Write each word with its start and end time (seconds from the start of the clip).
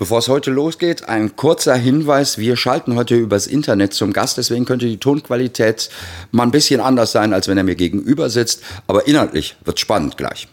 Bevor 0.00 0.20
es 0.20 0.28
heute 0.28 0.50
losgeht, 0.50 1.10
ein 1.10 1.36
kurzer 1.36 1.74
Hinweis. 1.76 2.38
Wir 2.38 2.56
schalten 2.56 2.94
heute 2.94 3.16
übers 3.16 3.46
Internet 3.46 3.92
zum 3.92 4.14
Gast, 4.14 4.38
deswegen 4.38 4.64
könnte 4.64 4.86
die 4.86 4.96
Tonqualität 4.96 5.90
mal 6.30 6.44
ein 6.44 6.50
bisschen 6.50 6.80
anders 6.80 7.12
sein, 7.12 7.34
als 7.34 7.48
wenn 7.48 7.58
er 7.58 7.64
mir 7.64 7.74
gegenüber 7.74 8.30
sitzt. 8.30 8.62
Aber 8.86 9.06
inhaltlich 9.06 9.56
wird 9.62 9.78
spannend 9.78 10.16
gleich. 10.16 10.48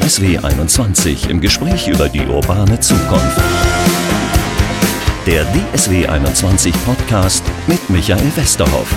DSW 0.00 0.38
21 0.38 1.28
im 1.28 1.42
Gespräch 1.42 1.86
über 1.88 2.08
die 2.08 2.24
urbane 2.24 2.80
Zukunft. 2.80 3.42
Der 5.26 5.44
DSW 5.74 6.06
21 6.06 6.72
Podcast 6.86 7.44
mit 7.66 7.90
Michael 7.90 8.34
Westerhoff. 8.36 8.88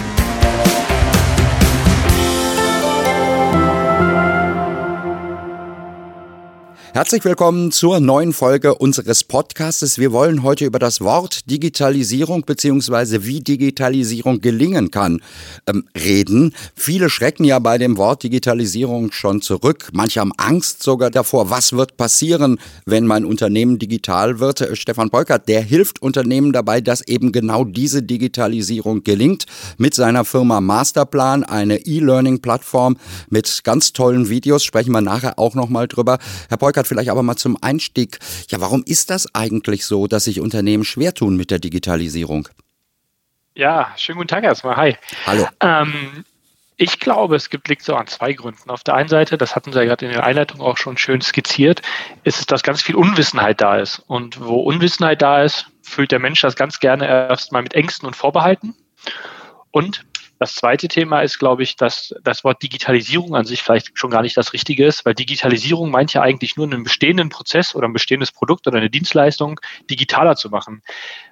Herzlich 6.98 7.24
willkommen 7.25 7.71
zur 7.71 8.00
neuen 8.00 8.33
Folge 8.33 8.74
unseres 8.74 9.24
Podcastes. 9.24 10.00
Wir 10.00 10.11
wollen 10.11 10.42
heute 10.42 10.65
über 10.65 10.79
das 10.79 11.00
Wort 11.00 11.47
Digitalisierung 11.47 12.42
beziehungsweise 12.42 13.24
wie 13.24 13.39
Digitalisierung 13.39 14.42
gelingen 14.42 14.89
kann 14.89 15.21
ähm, 15.68 15.88
reden. 15.96 16.55
Viele 16.74 17.11
schrecken 17.11 17.43
ja 17.43 17.60
bei 17.60 17.78
dem 17.78 17.97
Wort 17.97 18.24
Digitalisierung 18.24 19.11
schon 19.11 19.43
zurück. 19.43 19.89
Manche 19.93 20.21
haben 20.21 20.32
Angst 20.38 20.82
sogar 20.82 21.11
davor, 21.11 21.52
was 21.52 21.74
wird 21.74 21.97
passieren, 21.97 22.60
wenn 22.88 23.05
mein 23.05 23.25
Unternehmen 23.25 23.77
digital 23.77 24.39
wird. 24.39 24.61
Äh, 24.61 24.75
Stefan 24.75 25.11
Polkert, 25.11 25.47
der 25.47 25.61
hilft 25.61 26.02
Unternehmen 26.02 26.52
dabei, 26.52 26.82
dass 26.82 27.07
eben 27.07 27.32
genau 27.32 27.64
diese 27.64 28.02
Digitalisierung 28.02 29.04
gelingt 29.04 29.46
mit 29.77 29.93
seiner 29.93 30.25
Firma 30.25 30.61
Masterplan, 30.61 31.43
eine 31.43 31.77
E-Learning-Plattform 31.86 32.97
mit 33.30 33.61
ganz 33.64 33.94
tollen 33.94 34.30
Videos. 34.30 34.64
Sprechen 34.64 34.94
wir 34.94 35.02
nachher 35.02 35.38
auch 35.38 35.53
nochmal 35.53 35.88
drüber. 35.88 36.17
Herr 36.50 36.58
Polkert, 36.58 36.86
vielleicht 36.88 37.09
aber 37.09 37.23
mal 37.23 37.36
zum 37.36 37.58
Einstieg. 37.61 38.19
Ja, 38.50 38.61
warum 38.61 38.83
ist 38.86 39.09
das 39.09 39.33
eigentlich 39.35 39.85
so, 39.85 40.07
dass 40.07 40.25
sich 40.25 40.39
Unternehmen 40.39 40.83
schwer 40.83 41.13
tun 41.13 41.35
mit 41.35 41.52
der 41.52 41.59
Digitalisierung? 41.59 42.47
Ja, 43.55 43.91
schönen 43.97 44.17
guten 44.17 44.27
Tag 44.27 44.44
erstmal. 44.44 44.77
Hi. 44.77 44.97
Hallo. 45.25 45.47
Ähm, 45.61 46.23
ich 46.79 46.99
glaube, 46.99 47.35
es 47.35 47.49
gibt, 47.49 47.67
liegt 47.69 47.81
so 47.81 47.95
an 47.95 48.05
zwei 48.05 48.33
Gründen. 48.33 48.69
Auf 48.69 48.83
der 48.83 48.94
einen 48.94 49.09
Seite, 49.09 49.35
das 49.35 49.55
hatten 49.55 49.73
Sie 49.73 49.79
ja 49.79 49.85
gerade 49.85 50.05
in 50.05 50.11
der 50.11 50.23
Einleitung 50.23 50.61
auch 50.61 50.77
schon 50.77 50.95
schön 50.97 51.21
skizziert, 51.21 51.81
ist 52.23 52.39
es, 52.39 52.45
dass 52.45 52.61
ganz 52.61 52.83
viel 52.83 52.95
Unwissenheit 52.95 53.61
da 53.61 53.77
ist. 53.77 54.03
Und 54.05 54.39
wo 54.39 54.57
Unwissenheit 54.61 55.23
da 55.23 55.41
ist, 55.41 55.66
fühlt 55.81 56.11
der 56.11 56.19
Mensch 56.19 56.41
das 56.41 56.55
ganz 56.55 56.79
gerne 56.79 57.07
erstmal 57.07 57.63
mit 57.63 57.73
Ängsten 57.73 58.07
und 58.07 58.16
Vorbehalten. 58.16 58.75
Und 59.72 60.05
das 60.39 60.55
zweite 60.55 60.88
Thema 60.88 61.21
ist, 61.21 61.39
glaube 61.39 61.63
ich, 61.63 61.75
dass 61.75 62.13
das 62.23 62.43
Wort 62.43 62.61
Digitalisierung 62.61 63.35
an 63.35 63.45
sich 63.45 63.63
vielleicht 63.63 63.97
schon 63.97 64.11
gar 64.11 64.21
nicht 64.21 64.38
das 64.38 64.53
Richtige 64.53 64.85
ist, 64.85 65.05
weil 65.05 65.16
Digitalisierung 65.16 65.89
meint 65.89 66.13
ja 66.13 66.21
eigentlich 66.21 66.55
nur 66.55 66.66
einen 66.66 66.83
bestehenden 66.83 67.29
Prozess 67.29 67.73
oder 67.73 67.88
ein 67.88 67.94
bestehendes 67.94 68.31
Produkt 68.31 68.67
oder 68.67 68.77
eine 68.77 68.89
Dienstleistung 68.89 69.59
digitaler 69.89 70.35
zu 70.35 70.49
machen. 70.49 70.83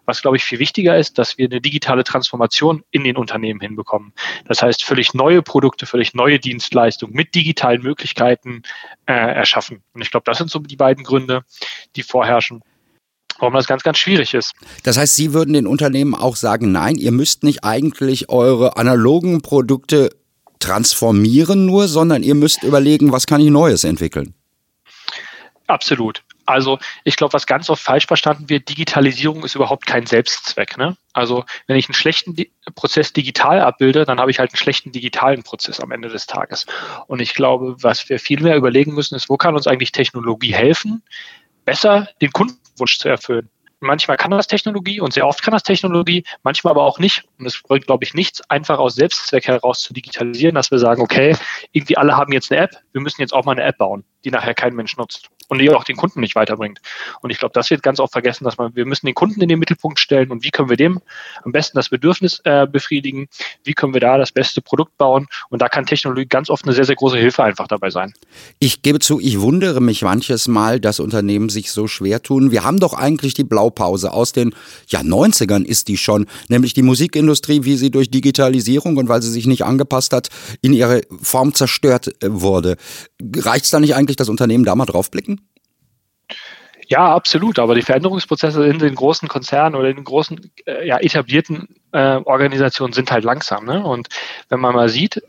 Was, 0.06 0.22
glaube 0.22 0.38
ich, 0.38 0.44
viel 0.44 0.59
wichtiger 0.59 0.97
ist, 0.97 1.17
dass 1.17 1.38
wir 1.38 1.45
eine 1.45 1.62
digitale 1.62 2.03
Transformation 2.03 2.84
in 2.92 3.03
den 3.03 3.17
Unternehmen 3.17 3.59
hinbekommen. 3.59 4.14
Das 4.45 4.62
heißt, 4.62 4.84
völlig 4.84 5.14
neue 5.14 5.42
Produkte, 5.42 5.86
völlig 5.86 6.14
neue 6.14 6.40
Dienstleistungen 6.40 7.16
mit 7.16 7.36
digitalen 7.36 7.81
Möglichkeiten 7.81 8.64
äh, 9.06 9.14
erschaffen. 9.14 9.84
Und 9.94 10.02
ich 10.02 10.12
glaube, 10.12 10.25
das 10.25 10.38
sind 10.38 10.50
so 10.50 10.59
die 10.59 10.75
beiden 10.75 11.03
Gründe, 11.03 11.44
die 11.95 12.03
vorherrschen 12.03 12.62
warum 13.39 13.53
das 13.53 13.67
ganz, 13.67 13.83
ganz 13.83 13.97
schwierig 13.97 14.33
ist. 14.33 14.52
Das 14.83 14.97
heißt, 14.97 15.16
Sie 15.16 15.33
würden 15.33 15.53
den 15.53 15.67
Unternehmen 15.67 16.16
auch 16.16 16.36
sagen, 16.36 16.72
nein, 16.72 16.95
ihr 16.95 17.11
müsst 17.11 17.44
nicht 17.44 17.64
eigentlich 17.64 18.30
eure 18.30 18.78
analogen 18.78 19.41
Produkte 19.41 20.09
transformieren 20.59 21.66
nur, 21.66 21.88
sondern 21.88 22.23
ihr 22.23 22.36
müsst 22.36 22.63
überlegen, 22.63 23.11
was 23.11 23.28
kann 23.28 23.41
ich 23.41 23.50
Neues 23.50 23.83
entwickeln. 23.83 24.33
Absolut. 25.67 26.23
Also 26.45 26.78
ich 27.03 27.16
glaube, 27.16 27.33
was 27.33 27.47
ganz 27.47 27.69
oft 27.72 27.81
falsch 27.81 28.06
verstanden 28.06 28.50
wird, 28.50 28.69
Digitalisierung 28.69 29.44
ist 29.44 29.56
überhaupt 29.56 29.88
kein 29.88 30.06
Selbstzweck. 30.06 30.78
Ne? 30.78 30.95
Also 31.13 31.44
wenn 31.66 31.75
ich 31.75 31.88
einen 31.88 31.95
schlechten 31.95 32.35
Di 32.35 32.51
Prozess 32.75 33.13
digital 33.13 33.62
abbilde, 33.62 34.06
dann 34.06 34.19
habe 34.19 34.29
ich 34.29 34.38
halt 34.38 34.51
einen 34.51 34.57
schlechten 34.57 34.91
digitalen 34.91 35.41
Prozess 35.41 35.79
am 35.79 35.91
Ende 35.91 36.09
des 36.09 36.28
Tages. 36.28 36.68
Und 37.07 37.19
ich 37.19 37.34
glaube, 37.34 37.75
was 37.81 38.09
wir 38.09 38.19
viel 38.19 38.41
mehr 38.41 38.57
überlegen 38.57 38.94
müssen, 38.94 39.16
ist, 39.16 39.28
wo 39.28 39.38
kann 39.38 39.56
uns 39.56 39.66
eigentlich 39.66 39.91
Technologie 39.91 40.53
helfen, 40.53 41.01
besser 41.66 42.08
den 42.22 42.31
Kunden 42.31 42.58
Wunsch 42.78 43.00
zu 43.00 43.09
erfüllen. 43.09 43.50
Manchmal 43.81 44.18
kann 44.18 44.31
das 44.31 44.48
Technologie 44.48 45.00
und 45.00 45.14
sehr 45.14 45.28
oft 45.28 45.44
kann 45.44 45.52
das 45.52 45.64
Technologie, 45.64 46.24
manchmal 46.44 46.72
aber 46.72 46.84
auch 46.84 46.98
nicht. 46.98 47.24
Und 47.38 47.46
es 47.46 47.62
bringt, 47.62 47.86
glaube 47.88 48.03
ich, 48.03 48.14
nichts, 48.14 48.42
einfach 48.50 48.80
aus 48.80 48.96
Selbstzweck 48.96 49.48
heraus 49.48 49.81
zu 49.81 49.94
digitalisieren, 49.94 50.56
dass 50.56 50.72
wir 50.72 50.80
sagen, 50.80 51.02
okay, 51.02 51.36
irgendwie 51.72 51.98
alle 51.98 52.16
haben 52.16 52.31
jetzt 52.31 52.52
eine 52.52 52.62
App, 52.62 52.72
wir 52.94 53.02
müssen 53.02 53.22
jetzt 53.22 53.34
auch 53.34 53.46
mal 53.46 53.52
eine 53.52 53.64
App 53.64 53.78
bauen, 53.78 54.04
die 54.25 54.31
nachher 54.31 54.53
kein 54.53 54.75
Mensch 54.75 54.97
nutzt 54.97 55.30
und 55.47 55.59
die 55.59 55.69
auch 55.69 55.84
den 55.84 55.96
Kunden 55.96 56.19
nicht 56.19 56.36
weiterbringt. 56.36 56.80
Und 57.22 57.30
ich 57.30 57.38
glaube, 57.38 57.53
das 57.53 57.69
wird 57.69 57.84
ganz 57.84 58.00
oft 58.00 58.12
vergessen, 58.12 58.44
dass 58.44 58.58
man, 58.58 58.75
wir 58.75 58.86
müssen 58.86 59.06
den 59.06 59.16
Kunden 59.16 59.41
in 59.41 59.50
den 59.50 59.59
Mittelpunkt 59.59 60.00
stellen 60.00 60.31
und 60.31 60.44
wie 60.44 60.50
können 60.50 60.69
wir 60.69 60.78
dem 60.78 61.00
am 61.44 61.52
besten 61.52 61.78
das 61.78 61.90
Bedürfnis 61.90 62.41
äh, 62.44 62.68
befriedigen, 62.68 63.28
wie 63.63 63.74
können 63.74 63.94
wir 63.94 64.02
da 64.02 64.18
das 64.18 64.31
beste 64.31 64.62
Produkt 64.62 64.97
bauen 64.97 65.28
und 65.50 65.62
da 65.62 65.69
kann 65.69 65.86
Technologie 65.86 66.25
ganz 66.25 66.50
oft 66.50 66.66
eine 66.66 66.74
sehr, 66.74 66.86
sehr 66.86 66.96
große 66.96 67.18
Hilfe 67.18 67.44
einfach 67.44 67.68
dabei 67.68 67.90
sein. 67.90 68.13
Ich 68.59 68.81
gebe 68.81 69.00
zu, 69.00 69.19
ich 69.19 69.40
wundere 69.40 69.81
mich 69.81 70.02
manches 70.02 70.47
Mal, 70.47 70.80
dass 70.80 71.00
Unternehmen 71.00 71.50
sich 71.50 71.72
so 71.72 71.88
schwer 71.88 72.22
tun. 72.22 72.52
Wir 72.52 72.63
haben 72.63 72.80
doch 72.80 72.94
eigentlich 72.94 73.34
die 73.34 73.44
Blaupause 73.44 74.12
aus 74.13 74.31
den 74.31 74.56
ja, 74.88 75.02
90ern 75.02 75.63
ist 75.63 75.88
die 75.88 75.97
schon, 75.97 76.25
nämlich 76.47 76.74
die 76.74 76.81
Musikindustrie, 76.81 77.63
wie 77.63 77.78
sie 77.78 77.92
durch 77.92 78.09
Digitalisierung 78.09 78.97
und 78.97 79.09
weil 79.09 79.22
sie 79.22 79.31
sich 79.31 79.46
nicht 79.46 79.63
angepasst 79.63 80.13
hat, 80.13 80.30
in 80.62 80.74
ihre 80.74 81.02
Form 81.22 81.53
zerstört 81.53 82.07
äh, 82.22 82.28
wurde. 82.30 82.78
Reicht 83.38 83.66
es 83.66 83.72
da 83.72 83.80
nicht 83.80 83.96
eigentlich, 83.96 84.15
dass 84.16 84.30
Unternehmen 84.30 84.64
da 84.64 84.76
mal 84.76 84.86
draufblicken? 84.86 85.48
Ja, 86.88 87.16
absolut. 87.16 87.59
Aber 87.59 87.76
die 87.76 87.81
Veränderungsprozesse 87.81 88.66
in 88.66 88.80
den 88.80 88.96
großen 88.96 89.28
Konzernen 89.28 89.76
oder 89.76 89.90
in 89.90 89.96
den 89.96 90.06
großen 90.06 90.52
äh, 90.66 90.88
ja, 90.88 90.98
etablierten 91.00 91.68
äh, 91.92 92.18
Organisationen 92.18 92.94
sind 92.94 93.12
halt 93.12 93.24
langsam. 93.24 93.66
Ne? 93.66 93.84
Und 93.84 94.08
wenn 94.50 94.59
man 94.59 94.75
mal 94.75 94.90
sieht, 94.90 95.22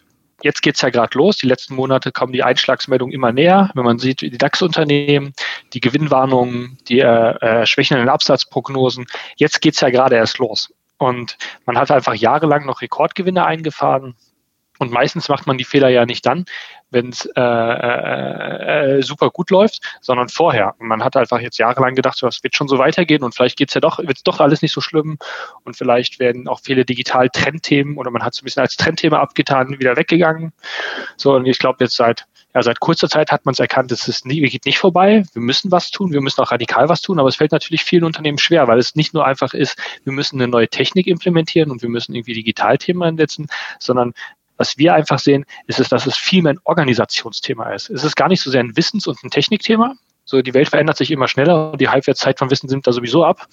jetzt 0.42 0.62
geht's 0.62 0.82
ja 0.82 0.90
gerade 0.90 1.16
los. 1.16 1.38
Die 1.38 1.46
letzten 1.46 1.74
Monate 1.74 2.12
kommen 2.12 2.32
die 2.32 2.42
Einschlagsmeldungen 2.42 3.14
immer 3.14 3.32
näher. 3.32 3.70
Wenn 3.74 3.84
man 3.84 3.98
sieht, 3.98 4.20
die 4.20 4.36
DAX-Unternehmen, 4.36 5.32
die 5.72 5.80
Gewinnwarnungen, 5.80 6.78
die 6.88 7.00
äh, 7.00 7.62
äh, 7.62 7.66
schwächenden 7.66 8.08
Absatzprognosen, 8.08 9.06
jetzt 9.36 9.60
geht's 9.60 9.80
ja 9.80 9.90
gerade 9.90 10.16
erst 10.16 10.38
los. 10.38 10.72
Und 10.98 11.36
man 11.66 11.78
hat 11.78 11.90
einfach 11.90 12.14
jahrelang 12.14 12.64
noch 12.66 12.80
Rekordgewinne 12.80 13.44
eingefahren. 13.44 14.14
Und 14.78 14.92
meistens 14.92 15.28
macht 15.28 15.46
man 15.46 15.58
die 15.58 15.64
Fehler 15.64 15.88
ja 15.88 16.06
nicht 16.06 16.24
dann, 16.26 16.44
wenn 16.90 17.10
es 17.10 17.26
äh, 17.36 17.40
äh, 17.40 18.98
äh, 18.98 19.02
super 19.02 19.30
gut 19.30 19.50
läuft, 19.50 19.80
sondern 20.00 20.28
vorher. 20.28 20.74
Und 20.78 20.88
man 20.88 21.02
hat 21.02 21.16
einfach 21.16 21.40
jetzt 21.40 21.58
jahrelang 21.58 21.94
gedacht, 21.94 22.16
so, 22.16 22.26
das 22.26 22.42
wird 22.42 22.56
schon 22.56 22.68
so 22.68 22.78
weitergehen 22.78 23.22
und 23.22 23.34
vielleicht 23.34 23.56
geht's 23.56 23.74
ja 23.74 23.80
doch, 23.80 23.98
wird's 23.98 24.22
doch 24.22 24.40
alles 24.40 24.62
nicht 24.62 24.72
so 24.72 24.80
schlimm 24.80 25.18
und 25.64 25.76
vielleicht 25.76 26.18
werden 26.18 26.48
auch 26.48 26.60
viele 26.62 26.84
digital 26.84 27.28
Trendthemen 27.28 27.96
oder 27.96 28.10
man 28.10 28.22
hat 28.22 28.34
es 28.34 28.42
ein 28.42 28.44
bisschen 28.44 28.62
als 28.62 28.76
Trendthema 28.76 29.18
abgetan, 29.18 29.78
wieder 29.78 29.96
weggegangen. 29.96 30.52
So, 31.16 31.34
und 31.34 31.46
ich 31.46 31.58
glaube 31.58 31.84
jetzt 31.84 31.96
seit 31.96 32.26
ja, 32.56 32.62
seit 32.62 32.80
kurzer 32.80 33.10
Zeit 33.10 33.32
hat 33.32 33.44
man 33.44 33.52
es 33.52 33.58
erkannt, 33.58 33.92
es 33.92 34.08
ist 34.08 34.24
nie, 34.24 34.40
geht 34.40 34.64
nicht 34.64 34.78
vorbei. 34.78 35.24
Wir 35.34 35.42
müssen 35.42 35.70
was 35.70 35.90
tun, 35.90 36.10
wir 36.10 36.22
müssen 36.22 36.40
auch 36.40 36.52
radikal 36.52 36.88
was 36.88 37.02
tun, 37.02 37.18
aber 37.18 37.28
es 37.28 37.36
fällt 37.36 37.52
natürlich 37.52 37.84
vielen 37.84 38.04
Unternehmen 38.04 38.38
schwer, 38.38 38.66
weil 38.66 38.78
es 38.78 38.94
nicht 38.94 39.12
nur 39.12 39.26
einfach 39.26 39.52
ist, 39.52 39.78
wir 40.04 40.12
müssen 40.14 40.40
eine 40.40 40.48
neue 40.48 40.66
Technik 40.66 41.06
implementieren 41.06 41.70
und 41.70 41.82
wir 41.82 41.90
müssen 41.90 42.14
irgendwie 42.14 42.32
Digitalthemen 42.32 43.02
einsetzen, 43.02 43.48
sondern 43.78 44.14
was 44.56 44.78
wir 44.78 44.94
einfach 44.94 45.18
sehen, 45.18 45.44
ist 45.66 45.80
es, 45.80 45.88
dass 45.88 46.06
es 46.06 46.16
viel 46.16 46.42
mehr 46.42 46.54
ein 46.54 46.60
Organisationsthema 46.64 47.72
ist. 47.72 47.90
Es 47.90 48.04
ist 48.04 48.16
gar 48.16 48.28
nicht 48.28 48.40
so 48.40 48.50
sehr 48.50 48.60
ein 48.60 48.76
Wissens- 48.76 49.06
und 49.06 49.22
ein 49.22 49.30
Technikthema. 49.30 49.94
So, 50.24 50.42
die 50.42 50.54
Welt 50.54 50.68
verändert 50.68 50.96
sich 50.96 51.10
immer 51.10 51.28
schneller 51.28 51.72
und 51.72 51.80
die 51.80 51.88
Halbwertszeit 51.88 52.38
von 52.38 52.50
Wissen 52.50 52.68
sind 52.68 52.86
da 52.86 52.92
sowieso 52.92 53.24
ab, 53.24 53.46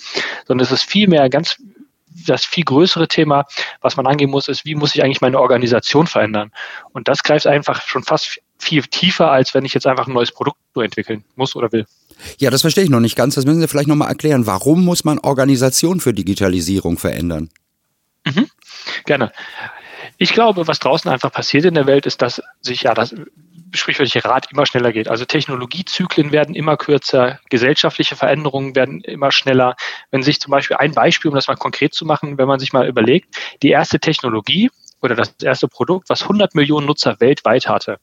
sondern 0.47 0.66
es 0.66 0.72
ist 0.72 0.84
viel 0.84 1.08
mehr 1.08 1.30
ganz 1.30 1.58
das 2.28 2.46
viel 2.46 2.63
größere 2.63 3.08
Thema, 3.08 3.46
was 3.81 3.97
man 3.97 4.08
angehen 4.08 4.30
muss, 4.30 4.47
ist, 4.47 4.66
wie 4.66 4.75
muss 4.75 4.96
ich 4.96 5.03
eigentlich 5.03 5.22
meine 5.22 5.40
Organisation 5.40 6.08
verändern? 6.08 6.52
Und 6.92 7.08
das 7.08 7.24
greift 7.24 7.47
einfach 7.47 7.81
schon 7.81 8.03
fast 8.03 8.40
viel 8.59 8.84
tiefer, 8.84 9.31
als 9.31 9.53
wenn 9.53 9.66
ich 9.66 9.74
jetzt 9.74 9.88
einfach 9.88 10.08
ein 10.08 10.13
neues 10.13 10.31
Produkt 10.31 10.58
nur 10.75 10.86
entwickeln 10.86 11.24
muss 11.36 11.56
oder 11.56 11.72
will. 11.72 11.86
Ja, 12.38 12.50
das 12.50 12.62
verstehe 12.62 12.83
ich 12.83 12.89
noch 12.89 13.00
nicht 13.00 13.16
ganz. 13.16 13.36
Das 13.36 13.45
müssen 13.45 13.60
Sie 13.60 13.68
vielleicht 13.68 13.88
nochmal 13.88 14.10
erklären. 14.10 14.45
Warum 14.45 14.86
muss 14.86 15.04
man 15.04 15.19
Organisation 15.19 16.00
für 16.00 16.13
Digitalisierung 16.13 16.98
verändern? 16.98 17.50
Mhm. 18.25 18.48
Gerne. 19.06 19.31
Ich 20.18 20.33
glaube, 20.33 20.68
was 20.68 20.80
draußen 20.80 21.10
einfach 21.10 21.31
passiert 21.31 21.65
in 21.65 21.74
der 21.74 21.88
Welt, 21.88 22.06
ist, 22.06 22.21
dass 22.21 22.42
sich 22.62 22.83
ja 22.83 22.94
das 22.94 23.15
sprichwörtliche 23.74 24.24
Rad 24.24 24.51
immer 24.51 24.65
schneller 24.65 24.92
geht. 24.92 25.07
Also 25.07 25.25
Technologiezyklen 25.25 26.31
werden 26.31 26.56
immer 26.56 26.77
kürzer, 26.77 27.39
gesellschaftliche 27.50 28.15
Veränderungen 28.15 28.75
werden 28.75 29.01
immer 29.01 29.31
schneller. 29.31 29.75
Wenn 30.12 30.24
sich 30.24 30.39
zum 30.39 30.51
Beispiel 30.51 30.77
ein 30.77 30.94
Beispiel, 30.94 31.30
um 31.30 31.36
das 31.36 31.48
mal 31.48 31.56
konkret 31.56 31.94
zu 31.94 32.06
machen, 32.06 32.38
wenn 32.38 32.48
man 32.48 32.60
sich 32.60 32.74
mal 32.74 32.88
überlegt, 32.88 33.36
die 33.62 33.69
erste 33.69 34.00
Technologie 34.00 34.69
oder 35.01 35.15
das 35.15 35.36
erste 35.42 35.68
Produkt, 35.68 36.10
was 36.10 36.21
100 36.24 36.56
Millionen 36.56 36.86
Nutzer 36.86 37.19
weltweit 37.19 37.68
hatte, 37.68 37.98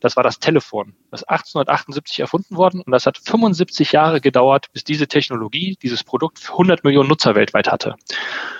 das 0.00 0.16
war 0.16 0.22
das 0.22 0.38
Telefon. 0.38 0.94
Das 1.10 1.22
ist 1.22 1.28
1878 1.28 2.20
erfunden 2.20 2.56
worden 2.56 2.82
und 2.82 2.92
das 2.92 3.06
hat 3.06 3.18
75 3.18 3.92
Jahre 3.92 4.20
gedauert, 4.20 4.66
bis 4.72 4.84
diese 4.84 5.08
Technologie, 5.08 5.78
dieses 5.82 6.04
Produkt 6.04 6.50
100 6.50 6.84
Millionen 6.84 7.08
Nutzer 7.08 7.34
weltweit 7.34 7.70
hatte. 7.70 7.96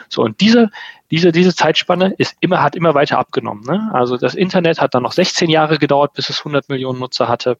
So, 0.09 0.23
und 0.23 0.41
diese, 0.41 0.71
diese, 1.11 1.33
diese 1.33 1.55
Zeitspanne 1.55 2.15
ist 2.19 2.37
immer, 2.41 2.63
hat 2.63 2.77
immer 2.77 2.95
weiter 2.95 3.19
abgenommen. 3.19 3.65
Ne? 3.65 3.91
Also 3.93 4.17
das 4.17 4.35
Internet 4.35 4.81
hat 4.81 4.95
dann 4.95 5.03
noch 5.03 5.13
16 5.13 5.51
Jahre 5.51 5.79
gedauert, 5.79 6.15
bis 6.15 6.31
es 6.31 6.39
100 6.39 6.69
Millionen 6.69 6.99
Nutzer 6.99 7.29
hatte. 7.29 7.59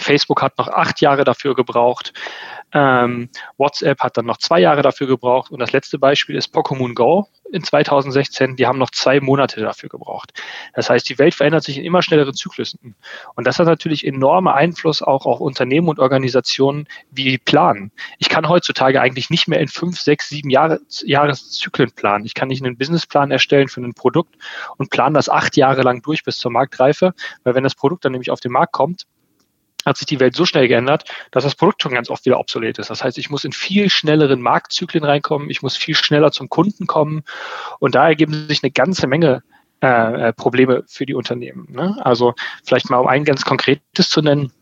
Facebook 0.00 0.42
hat 0.42 0.58
noch 0.58 0.68
acht 0.68 1.00
Jahre 1.00 1.24
dafür 1.24 1.54
gebraucht. 1.54 2.12
Ähm, 2.74 3.28
WhatsApp 3.58 4.00
hat 4.00 4.16
dann 4.16 4.24
noch 4.24 4.38
zwei 4.38 4.60
Jahre 4.60 4.82
dafür 4.82 5.06
gebraucht. 5.06 5.50
Und 5.50 5.58
das 5.58 5.72
letzte 5.72 5.98
Beispiel 5.98 6.36
ist 6.36 6.54
Pokémon 6.54 6.94
Go 6.94 7.28
in 7.52 7.62
2016. 7.62 8.56
Die 8.56 8.66
haben 8.66 8.78
noch 8.78 8.90
zwei 8.90 9.20
Monate 9.20 9.60
dafür 9.60 9.90
gebraucht. 9.90 10.32
Das 10.74 10.88
heißt, 10.88 11.08
die 11.08 11.18
Welt 11.18 11.34
verändert 11.34 11.64
sich 11.64 11.76
in 11.76 11.84
immer 11.84 12.02
schnelleren 12.02 12.34
Zyklusen. 12.34 12.94
Und 13.34 13.46
das 13.46 13.58
hat 13.58 13.66
natürlich 13.66 14.06
enorme 14.06 14.54
Einfluss 14.54 15.02
auch 15.02 15.26
auf 15.26 15.40
Unternehmen 15.40 15.88
und 15.88 15.98
Organisationen, 15.98 16.88
wie 17.10 17.36
planen. 17.36 17.92
Ich 18.18 18.30
kann 18.30 18.48
heutzutage 18.48 19.00
eigentlich 19.00 19.28
nicht 19.28 19.48
mehr 19.48 19.60
in 19.60 19.68
fünf, 19.68 20.00
sechs, 20.00 20.30
sieben 20.30 20.48
Jahre, 20.48 20.80
Jahreszyklen 21.04 21.92
planen. 21.92 22.24
Ich 22.24 22.34
kann 22.34 22.48
nicht 22.48 22.64
einen 22.64 22.78
Businessplan 22.78 23.30
erstellen 23.30 23.68
für 23.68 23.82
ein 23.82 23.92
Produkt 23.92 24.34
und 24.78 24.90
planen 24.90 25.14
das 25.14 25.28
acht 25.28 25.56
Jahre 25.56 25.82
lang 25.82 26.00
durch 26.02 26.24
bis 26.24 26.38
zur 26.38 26.50
Marktreife, 26.50 27.12
weil 27.44 27.54
wenn 27.54 27.64
das 27.64 27.74
Produkt 27.74 28.04
dann 28.04 28.12
nämlich 28.12 28.30
auf 28.30 28.40
den 28.40 28.52
Markt 28.52 28.72
kommt, 28.72 29.06
hat 29.84 29.96
sich 29.96 30.06
die 30.06 30.20
Welt 30.20 30.34
so 30.34 30.44
schnell 30.44 30.68
geändert, 30.68 31.04
dass 31.30 31.44
das 31.44 31.54
Produkt 31.54 31.82
schon 31.82 31.92
ganz 31.92 32.10
oft 32.10 32.24
wieder 32.24 32.38
obsolet 32.38 32.78
ist. 32.78 32.90
Das 32.90 33.02
heißt, 33.02 33.18
ich 33.18 33.30
muss 33.30 33.44
in 33.44 33.52
viel 33.52 33.90
schnelleren 33.90 34.40
Marktzyklen 34.40 35.04
reinkommen, 35.04 35.50
ich 35.50 35.62
muss 35.62 35.76
viel 35.76 35.94
schneller 35.94 36.32
zum 36.32 36.48
Kunden 36.48 36.86
kommen 36.86 37.22
und 37.78 37.94
da 37.94 38.08
ergeben 38.08 38.46
sich 38.48 38.62
eine 38.62 38.72
ganze 38.72 39.06
Menge 39.06 39.42
äh, 39.82 40.28
äh 40.28 40.32
Probleme 40.32 40.84
für 40.86 41.06
die 41.06 41.14
Unternehmen. 41.14 41.68
Ne? 41.70 41.96
Also 42.00 42.34
vielleicht 42.64 42.90
mal 42.90 42.98
um 42.98 43.08
ein 43.08 43.24
ganz 43.24 43.44
konkretes 43.44 44.08
zu 44.08 44.22
nennen 44.22 44.52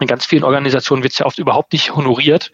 in 0.00 0.06
ganz 0.06 0.26
vielen 0.26 0.44
Organisationen 0.44 1.02
wird 1.02 1.12
es 1.12 1.18
ja 1.18 1.26
oft 1.26 1.38
überhaupt 1.38 1.72
nicht 1.72 1.94
honoriert, 1.94 2.50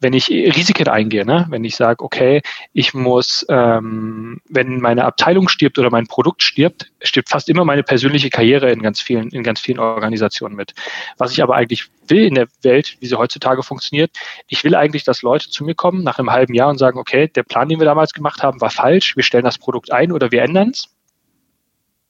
wenn 0.00 0.12
ich 0.12 0.28
Risiken 0.28 0.88
eingehe. 0.88 1.24
Ne? 1.24 1.46
Wenn 1.48 1.64
ich 1.64 1.76
sage, 1.76 2.04
okay, 2.04 2.42
ich 2.72 2.92
muss, 2.92 3.46
ähm, 3.48 4.40
wenn 4.48 4.80
meine 4.80 5.04
Abteilung 5.04 5.48
stirbt 5.48 5.78
oder 5.78 5.90
mein 5.90 6.08
Produkt 6.08 6.42
stirbt, 6.42 6.90
stirbt 7.00 7.28
fast 7.28 7.48
immer 7.48 7.64
meine 7.64 7.84
persönliche 7.84 8.30
Karriere 8.30 8.70
in 8.72 8.82
ganz 8.82 9.00
vielen, 9.00 9.30
in 9.30 9.44
ganz 9.44 9.60
vielen 9.60 9.78
Organisationen 9.78 10.56
mit. 10.56 10.74
Was 11.18 11.32
ich 11.32 11.42
aber 11.42 11.54
eigentlich 11.54 11.88
will 12.08 12.24
in 12.24 12.34
der 12.34 12.48
Welt, 12.62 12.96
wie 13.00 13.06
sie 13.06 13.16
heutzutage 13.16 13.62
funktioniert, 13.62 14.10
ich 14.48 14.64
will 14.64 14.74
eigentlich, 14.74 15.04
dass 15.04 15.22
Leute 15.22 15.50
zu 15.50 15.64
mir 15.64 15.74
kommen 15.74 16.02
nach 16.02 16.18
einem 16.18 16.30
halben 16.30 16.54
Jahr 16.54 16.68
und 16.68 16.78
sagen, 16.78 16.98
okay, 16.98 17.28
der 17.28 17.44
Plan, 17.44 17.68
den 17.68 17.78
wir 17.78 17.86
damals 17.86 18.12
gemacht 18.12 18.42
haben, 18.42 18.60
war 18.60 18.70
falsch, 18.70 19.16
wir 19.16 19.22
stellen 19.22 19.44
das 19.44 19.58
Produkt 19.58 19.92
ein 19.92 20.10
oder 20.10 20.32
wir 20.32 20.42
ändern 20.42 20.70
es 20.70 20.88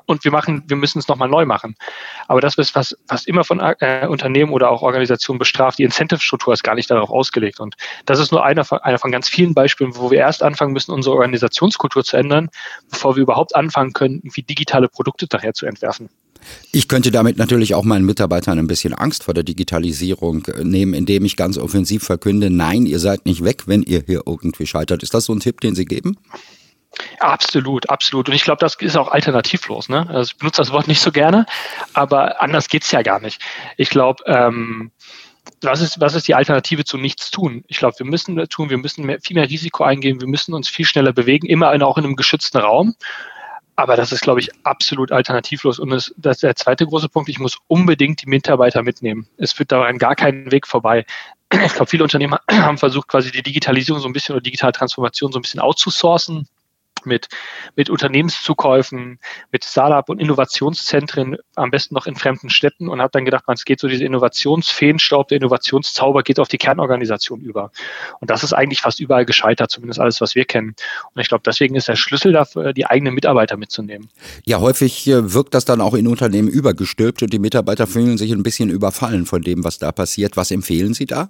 und 0.06 0.24
wir 0.24 0.30
machen, 0.30 0.64
wir 0.66 0.76
müssen 0.76 0.98
es 0.98 1.08
nochmal 1.08 1.28
neu 1.28 1.46
machen. 1.46 1.74
Aber 2.28 2.40
das 2.40 2.56
ist 2.56 2.74
was, 2.74 2.96
was 3.08 3.24
immer 3.26 3.44
von 3.44 3.60
äh, 3.60 4.06
Unternehmen 4.08 4.52
oder 4.52 4.70
auch 4.70 4.82
Organisationen 4.82 5.38
bestraft. 5.38 5.78
Die 5.78 5.84
Incentive-Struktur 5.84 6.52
ist 6.52 6.62
gar 6.62 6.74
nicht 6.74 6.90
darauf 6.90 7.10
ausgelegt. 7.10 7.60
Und 7.60 7.76
das 8.06 8.18
ist 8.18 8.32
nur 8.32 8.44
einer 8.44 8.64
von, 8.64 8.78
einer 8.78 8.98
von 8.98 9.10
ganz 9.10 9.28
vielen 9.28 9.54
Beispielen, 9.54 9.96
wo 9.96 10.10
wir 10.10 10.18
erst 10.18 10.42
anfangen 10.42 10.72
müssen, 10.72 10.92
unsere 10.92 11.14
Organisationskultur 11.16 12.04
zu 12.04 12.16
ändern, 12.16 12.50
bevor 12.90 13.16
wir 13.16 13.22
überhaupt 13.22 13.54
anfangen 13.56 13.92
können, 13.92 14.20
wie 14.24 14.42
digitale 14.42 14.88
Produkte 14.88 15.26
daher 15.26 15.54
zu 15.54 15.66
entwerfen. 15.66 16.08
Ich 16.72 16.88
könnte 16.88 17.10
damit 17.10 17.38
natürlich 17.38 17.74
auch 17.74 17.84
meinen 17.84 18.04
Mitarbeitern 18.04 18.58
ein 18.58 18.66
bisschen 18.66 18.94
Angst 18.94 19.24
vor 19.24 19.34
der 19.34 19.44
Digitalisierung 19.44 20.44
äh, 20.46 20.64
nehmen, 20.64 20.94
indem 20.94 21.24
ich 21.24 21.36
ganz 21.36 21.58
offensiv 21.58 22.02
verkünde, 22.02 22.50
nein, 22.50 22.86
ihr 22.86 22.98
seid 22.98 23.26
nicht 23.26 23.44
weg, 23.44 23.64
wenn 23.66 23.82
ihr 23.82 24.02
hier 24.06 24.22
irgendwie 24.26 24.66
scheitert. 24.66 25.02
Ist 25.02 25.14
das 25.14 25.26
so 25.26 25.32
ein 25.32 25.40
Tipp, 25.40 25.60
den 25.60 25.74
Sie 25.74 25.84
geben? 25.84 26.16
Absolut, 27.18 27.88
absolut. 27.88 28.28
Und 28.28 28.34
ich 28.34 28.44
glaube, 28.44 28.60
das 28.60 28.74
ist 28.76 28.96
auch 28.96 29.08
alternativlos. 29.08 29.88
Ne? 29.88 30.06
Also 30.08 30.32
ich 30.32 30.38
benutze 30.38 30.60
das 30.60 30.72
Wort 30.72 30.88
nicht 30.88 31.00
so 31.00 31.10
gerne, 31.10 31.46
aber 31.94 32.42
anders 32.42 32.68
geht's 32.68 32.90
ja 32.90 33.02
gar 33.02 33.20
nicht. 33.20 33.40
Ich 33.76 33.90
glaube, 33.90 34.22
ähm, 34.26 34.92
was 35.60 35.80
ist, 35.80 36.00
was 36.00 36.14
ist 36.14 36.28
die 36.28 36.34
Alternative 36.34 36.84
zu 36.84 36.98
nichts 36.98 37.30
tun? 37.30 37.64
Ich 37.66 37.78
glaube, 37.78 37.98
wir 37.98 38.06
müssen 38.06 38.36
tun, 38.48 38.70
wir 38.70 38.78
müssen 38.78 39.04
mehr, 39.04 39.20
viel 39.20 39.34
mehr 39.34 39.48
Risiko 39.48 39.84
eingehen, 39.84 40.20
wir 40.20 40.28
müssen 40.28 40.54
uns 40.54 40.68
viel 40.68 40.86
schneller 40.86 41.12
bewegen, 41.12 41.46
immer 41.46 41.72
in, 41.72 41.82
auch 41.82 41.98
in 41.98 42.04
einem 42.04 42.16
geschützten 42.16 42.58
Raum. 42.58 42.94
Aber 43.74 43.96
das 43.96 44.12
ist, 44.12 44.20
glaube 44.20 44.40
ich, 44.40 44.50
absolut 44.64 45.12
alternativlos. 45.12 45.78
Und 45.78 45.90
das, 45.90 46.12
das 46.16 46.36
ist 46.36 46.42
der 46.42 46.56
zweite 46.56 46.86
große 46.86 47.08
Punkt. 47.08 47.30
Ich 47.30 47.38
muss 47.38 47.58
unbedingt 47.68 48.22
die 48.22 48.28
Mitarbeiter 48.28 48.82
mitnehmen. 48.82 49.26
Es 49.38 49.52
führt 49.52 49.72
daran 49.72 49.98
gar 49.98 50.14
keinen 50.14 50.52
Weg 50.52 50.66
vorbei. 50.66 51.06
Ich 51.50 51.72
glaube, 51.72 51.86
viele 51.86 52.04
Unternehmer 52.04 52.40
haben 52.50 52.78
versucht, 52.78 53.08
quasi 53.08 53.30
die 53.30 53.42
Digitalisierung 53.42 54.00
so 54.00 54.08
ein 54.08 54.12
bisschen 54.12 54.34
oder 54.34 54.42
digitale 54.42 54.72
Transformation 54.72 55.32
so 55.32 55.38
ein 55.38 55.42
bisschen 55.42 55.60
outzusourcen 55.60 56.48
mit, 57.06 57.28
mit 57.76 57.90
Unternehmenszukäufen, 57.90 59.18
mit 59.50 59.64
Startup- 59.64 60.08
und 60.08 60.20
Innovationszentren, 60.20 61.36
am 61.54 61.70
besten 61.70 61.94
noch 61.94 62.06
in 62.06 62.16
fremden 62.16 62.50
Städten 62.50 62.88
und 62.88 63.00
habe 63.00 63.10
dann 63.12 63.24
gedacht, 63.24 63.44
man, 63.46 63.54
es 63.54 63.64
geht 63.64 63.80
so 63.80 63.88
diese 63.88 64.04
Innovationsfeenstaub, 64.04 65.28
der 65.28 65.36
Innovationszauber 65.38 66.22
geht 66.22 66.38
auf 66.38 66.48
die 66.48 66.58
Kernorganisation 66.58 67.40
über. 67.40 67.70
Und 68.20 68.30
das 68.30 68.44
ist 68.44 68.52
eigentlich 68.52 68.80
fast 68.80 69.00
überall 69.00 69.24
gescheitert, 69.24 69.70
zumindest 69.70 70.00
alles, 70.00 70.20
was 70.20 70.34
wir 70.34 70.44
kennen. 70.44 70.74
Und 71.14 71.20
ich 71.20 71.28
glaube, 71.28 71.42
deswegen 71.44 71.74
ist 71.74 71.88
der 71.88 71.96
Schlüssel 71.96 72.32
dafür, 72.32 72.72
die 72.72 72.86
eigenen 72.86 73.14
Mitarbeiter 73.14 73.56
mitzunehmen. 73.56 74.08
Ja, 74.44 74.60
häufig 74.60 75.06
äh, 75.08 75.32
wirkt 75.32 75.54
das 75.54 75.64
dann 75.64 75.80
auch 75.80 75.94
in 75.94 76.06
Unternehmen 76.06 76.48
übergestülpt 76.48 77.22
und 77.22 77.32
die 77.32 77.38
Mitarbeiter 77.38 77.86
fühlen 77.86 78.18
sich 78.18 78.32
ein 78.32 78.42
bisschen 78.42 78.70
überfallen 78.70 79.26
von 79.26 79.42
dem, 79.42 79.64
was 79.64 79.78
da 79.78 79.92
passiert. 79.92 80.36
Was 80.36 80.50
empfehlen 80.50 80.94
Sie 80.94 81.06
da? 81.06 81.28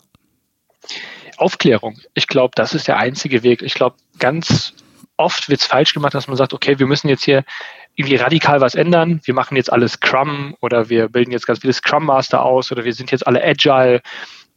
Aufklärung. 1.37 1.99
Ich 2.15 2.27
glaube, 2.27 2.53
das 2.55 2.75
ist 2.75 2.89
der 2.89 2.99
einzige 2.99 3.43
Weg. 3.43 3.63
Ich 3.63 3.75
glaube, 3.75 3.97
ganz 4.19 4.75
oft 5.17 5.49
wird 5.49 5.61
es 5.61 5.67
falsch 5.67 5.95
gemacht, 5.95 6.15
dass 6.15 6.29
man 6.29 6.37
sagt, 6.37 6.55
okay, 6.55 6.79
wir 6.79 6.87
müssen 6.87 7.09
jetzt 7.09 7.25
hier 7.25 7.45
irgendwie 7.95 8.17
radikal 8.17 8.61
was 8.61 8.75
ändern. 8.75 9.21
Wir 9.25 9.35
machen 9.35 9.57
jetzt 9.57 9.73
alles 9.73 9.93
Scrum 9.93 10.57
oder 10.61 10.89
wir 10.89 11.09
bilden 11.09 11.33
jetzt 11.33 11.47
ganz 11.47 11.61
viele 11.61 11.73
Scrum 11.73 12.07
Master 12.07 12.45
aus 12.45 12.73
oder 12.73 12.85
wir 12.85 12.95
sind 12.95 13.11
jetzt 13.11 13.27
alle 13.27 13.43
Agile. 13.43 14.01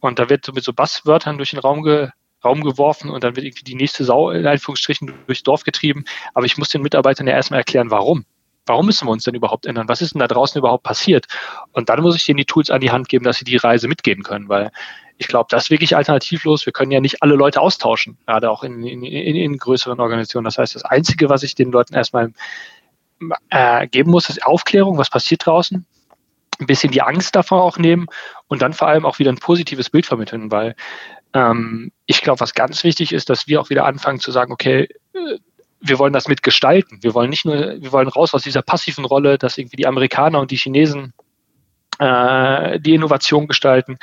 Und 0.00 0.18
da 0.18 0.28
wird 0.28 0.44
so 0.44 0.52
mit 0.52 0.64
so 0.64 0.72
Basswörtern 0.72 1.36
durch 1.36 1.50
den 1.50 1.58
Raum, 1.58 1.82
ge 1.82 2.10
Raum 2.44 2.62
geworfen 2.62 3.10
und 3.10 3.24
dann 3.24 3.34
wird 3.34 3.44
irgendwie 3.46 3.64
die 3.64 3.74
nächste 3.74 4.04
Sau 4.04 4.30
in 4.30 4.46
Anführungsstrichen 4.46 5.12
durchs 5.26 5.42
Dorf 5.42 5.64
getrieben. 5.64 6.04
Aber 6.34 6.46
ich 6.46 6.56
muss 6.56 6.68
den 6.68 6.82
Mitarbeitern 6.82 7.26
ja 7.26 7.34
erstmal 7.34 7.60
erklären, 7.60 7.90
warum. 7.90 8.24
Warum 8.66 8.86
müssen 8.86 9.06
wir 9.06 9.12
uns 9.12 9.24
denn 9.24 9.34
überhaupt 9.34 9.64
ändern? 9.66 9.88
Was 9.88 10.02
ist 10.02 10.14
denn 10.14 10.20
da 10.20 10.26
draußen 10.26 10.58
überhaupt 10.58 10.82
passiert? 10.82 11.26
Und 11.72 11.88
dann 11.88 12.02
muss 12.02 12.16
ich 12.16 12.26
denen 12.26 12.38
die 12.38 12.44
Tools 12.44 12.70
an 12.70 12.80
die 12.80 12.90
Hand 12.90 13.08
geben, 13.08 13.24
dass 13.24 13.38
sie 13.38 13.44
die 13.44 13.56
Reise 13.56 13.86
mitgehen 13.86 14.22
können, 14.22 14.48
weil 14.48 14.70
ich 15.18 15.28
glaube, 15.28 15.46
das 15.50 15.64
ist 15.64 15.70
wirklich 15.70 15.96
alternativlos. 15.96 16.66
Wir 16.66 16.72
können 16.72 16.90
ja 16.90 17.00
nicht 17.00 17.22
alle 17.22 17.34
Leute 17.34 17.60
austauschen, 17.60 18.18
gerade 18.26 18.50
auch 18.50 18.62
in, 18.62 18.84
in, 18.84 19.02
in, 19.02 19.56
größeren 19.56 19.98
Organisationen. 19.98 20.44
Das 20.44 20.58
heißt, 20.58 20.74
das 20.74 20.84
Einzige, 20.84 21.28
was 21.28 21.42
ich 21.42 21.54
den 21.54 21.72
Leuten 21.72 21.94
erstmal 21.94 22.32
äh, 23.50 23.86
geben 23.88 24.10
muss, 24.10 24.28
ist 24.28 24.44
Aufklärung, 24.44 24.98
was 24.98 25.10
passiert 25.10 25.46
draußen, 25.46 25.86
ein 26.58 26.66
bisschen 26.66 26.92
die 26.92 27.02
Angst 27.02 27.34
davor 27.34 27.62
auch 27.62 27.78
nehmen 27.78 28.06
und 28.48 28.62
dann 28.62 28.72
vor 28.72 28.88
allem 28.88 29.06
auch 29.06 29.18
wieder 29.18 29.32
ein 29.32 29.38
positives 29.38 29.90
Bild 29.90 30.06
vermitteln, 30.06 30.50
weil 30.50 30.74
ähm, 31.32 31.92
ich 32.06 32.20
glaube, 32.20 32.40
was 32.40 32.54
ganz 32.54 32.84
wichtig 32.84 33.12
ist, 33.12 33.30
dass 33.30 33.46
wir 33.46 33.60
auch 33.60 33.70
wieder 33.70 33.86
anfangen 33.86 34.20
zu 34.20 34.30
sagen, 34.30 34.52
okay, 34.52 34.88
äh, 35.14 35.38
wir 35.80 35.98
wollen 35.98 36.12
das 36.12 36.28
mitgestalten. 36.28 37.02
Wir 37.02 37.14
wollen 37.14 37.30
nicht 37.30 37.44
nur, 37.44 37.80
wir 37.80 37.92
wollen 37.92 38.08
raus 38.08 38.34
aus 38.34 38.42
dieser 38.42 38.62
passiven 38.62 39.04
Rolle, 39.04 39.38
dass 39.38 39.58
irgendwie 39.58 39.76
die 39.76 39.86
Amerikaner 39.86 40.40
und 40.40 40.50
die 40.50 40.56
Chinesen 40.56 41.12
die 41.98 42.94
Innovation 42.94 43.46
gestalten. 43.46 43.96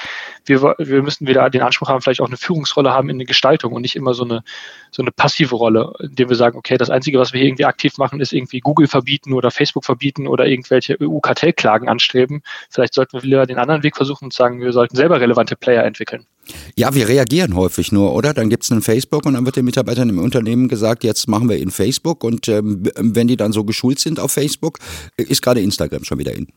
Wir, 0.46 0.62
wir 0.62 1.04
müssen 1.04 1.28
wieder 1.28 1.50
den 1.50 1.62
Anspruch 1.62 1.90
haben, 1.90 2.02
vielleicht 2.02 2.22
auch 2.22 2.28
eine 2.28 2.38
Führungsrolle 2.38 2.92
haben 2.92 3.10
in 3.10 3.20
der 3.20 3.28
Gestaltung 3.28 3.74
und 3.74 3.84
nicht 3.84 3.96
immer 3.96 4.14
so 4.14 4.24
eine, 4.24 4.44
so 4.92 5.02
eine 5.02 5.12
passive 5.12 5.56
Rolle, 5.56 5.94
indem 6.00 6.30
wir 6.30 6.36
sagen, 6.36 6.58
okay, 6.58 6.78
das 6.78 6.90
Einzige, 6.90 7.20
was 7.20 7.34
wir 7.34 7.40
hier 7.40 7.50
irgendwie 7.50 7.66
aktiv 7.66 7.98
machen, 7.98 8.20
ist 8.20 8.34
irgendwie 8.34 8.60
Google 8.60 8.88
verbieten 8.88 9.34
oder 9.34 9.52
Facebook 9.52 9.86
verbieten 9.86 10.28
oder 10.28 10.48
irgendwelche 10.48 10.98
EU-Kartellklagen 11.00 11.88
anstreben. 11.88 12.42
Vielleicht 12.70 12.94
sollten 12.94 13.14
wir 13.14 13.24
wieder 13.24 13.46
den 13.46 13.60
anderen 13.60 13.84
Weg 13.84 13.96
versuchen 13.96 14.26
und 14.26 14.34
sagen, 14.34 14.62
wir 14.62 14.74
sollten 14.74 14.96
selber 14.96 15.22
relevante 15.22 15.56
Player 15.56 15.84
entwickeln. 15.84 16.26
Ja, 16.76 16.94
wir 16.94 17.08
reagieren 17.08 17.56
häufig 17.56 17.92
nur, 17.92 18.14
oder? 18.14 18.34
Dann 18.34 18.50
gibt 18.50 18.64
es 18.64 18.72
einen 18.72 18.82
Facebook 18.82 19.26
und 19.26 19.36
dann 19.36 19.46
wird 19.46 19.56
den 19.56 19.66
Mitarbeitern 19.66 20.10
im 20.10 20.20
Unternehmen 20.20 20.68
gesagt, 20.68 21.04
jetzt 21.04 21.28
machen 21.28 21.48
wir 21.48 21.58
in 21.58 21.72
Facebook 21.72 22.24
und 22.24 22.48
ähm, 22.48 22.84
wenn 22.98 23.28
die 23.28 23.38
dann 23.38 23.54
so 23.54 23.64
geschult 23.64 24.00
sind 24.00 24.20
auf 24.20 24.32
Facebook, 24.32 24.80
ist 25.16 25.42
gerade 25.42 25.62
Instagram 25.62 26.04
schon 26.04 26.20
wieder 26.20 26.34
in. 26.34 26.48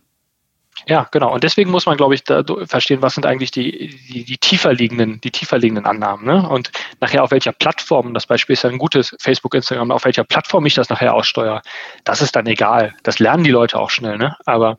Ja, 0.86 1.08
genau. 1.10 1.32
Und 1.32 1.42
deswegen 1.42 1.70
muss 1.70 1.86
man, 1.86 1.96
glaube 1.96 2.14
ich, 2.14 2.22
verstehen, 2.68 3.02
was 3.02 3.14
sind 3.14 3.26
eigentlich 3.26 3.50
die, 3.50 3.96
die, 4.08 4.24
die 4.24 4.38
tiefer 4.38 4.72
liegenden, 4.72 5.20
die 5.22 5.30
tiefer 5.30 5.58
liegenden 5.58 5.86
Annahmen. 5.86 6.26
Ne? 6.26 6.48
Und 6.48 6.70
nachher 7.00 7.24
auf 7.24 7.30
welcher 7.30 7.52
Plattform, 7.52 8.14
das 8.14 8.26
Beispiel 8.26 8.52
ist 8.54 8.62
ja 8.62 8.70
ein 8.70 8.78
gutes 8.78 9.16
Facebook, 9.20 9.54
Instagram, 9.54 9.90
auf 9.90 10.04
welcher 10.04 10.24
Plattform 10.24 10.66
ich 10.66 10.74
das 10.74 10.88
nachher 10.88 11.14
aussteuere, 11.14 11.62
das 12.04 12.20
ist 12.20 12.36
dann 12.36 12.46
egal. 12.46 12.94
Das 13.02 13.18
lernen 13.18 13.44
die 13.44 13.50
Leute 13.50 13.78
auch 13.78 13.90
schnell, 13.90 14.18
ne? 14.18 14.36
Aber 14.44 14.78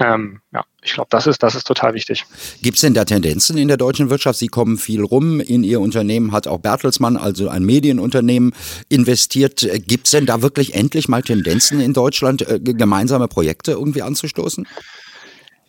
ähm, 0.00 0.40
ja, 0.52 0.64
ich 0.82 0.92
glaube, 0.94 1.08
das 1.10 1.28
ist, 1.28 1.42
das 1.42 1.54
ist 1.54 1.66
total 1.66 1.94
wichtig. 1.94 2.24
Gibt 2.62 2.76
es 2.76 2.80
denn 2.80 2.94
da 2.94 3.04
Tendenzen 3.04 3.56
in 3.56 3.68
der 3.68 3.76
deutschen 3.76 4.10
Wirtschaft? 4.10 4.40
Sie 4.40 4.48
kommen 4.48 4.76
viel 4.76 5.02
rum. 5.02 5.38
In 5.38 5.62
Ihr 5.62 5.80
Unternehmen 5.80 6.32
hat 6.32 6.48
auch 6.48 6.58
Bertelsmann, 6.58 7.16
also 7.16 7.48
ein 7.48 7.64
Medienunternehmen, 7.64 8.52
investiert. 8.88 9.66
Gibt 9.86 10.06
es 10.06 10.10
denn 10.10 10.26
da 10.26 10.42
wirklich 10.42 10.74
endlich 10.74 11.06
mal 11.06 11.22
Tendenzen 11.22 11.80
in 11.80 11.92
Deutschland, 11.92 12.42
äh, 12.42 12.58
gemeinsame 12.60 13.28
Projekte 13.28 13.72
irgendwie 13.72 14.02
anzustoßen? 14.02 14.66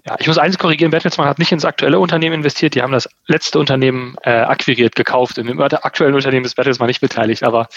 Ja, 0.05 0.15
ich 0.19 0.27
muss 0.27 0.37
eins 0.37 0.57
korrigieren, 0.59 0.91
Bertelsmann 0.91 1.27
hat 1.27 1.39
nicht 1.39 1.51
ins 1.51 1.65
aktuelle 1.65 1.97
Unternehmen 1.97 2.35
investiert, 2.35 2.75
die 2.75 2.83
haben 2.83 2.91
das 2.91 3.09
letzte 3.25 3.57
Unternehmen 3.57 4.15
äh, 4.21 4.29
akquiriert, 4.29 4.95
gekauft. 4.95 5.37
Dem 5.37 5.59
aktuellen 5.59 6.13
Unternehmen 6.13 6.45
ist 6.45 6.55
Bertelsmann 6.55 6.87
nicht 6.87 7.01
beteiligt, 7.01 7.43
aber 7.43 7.67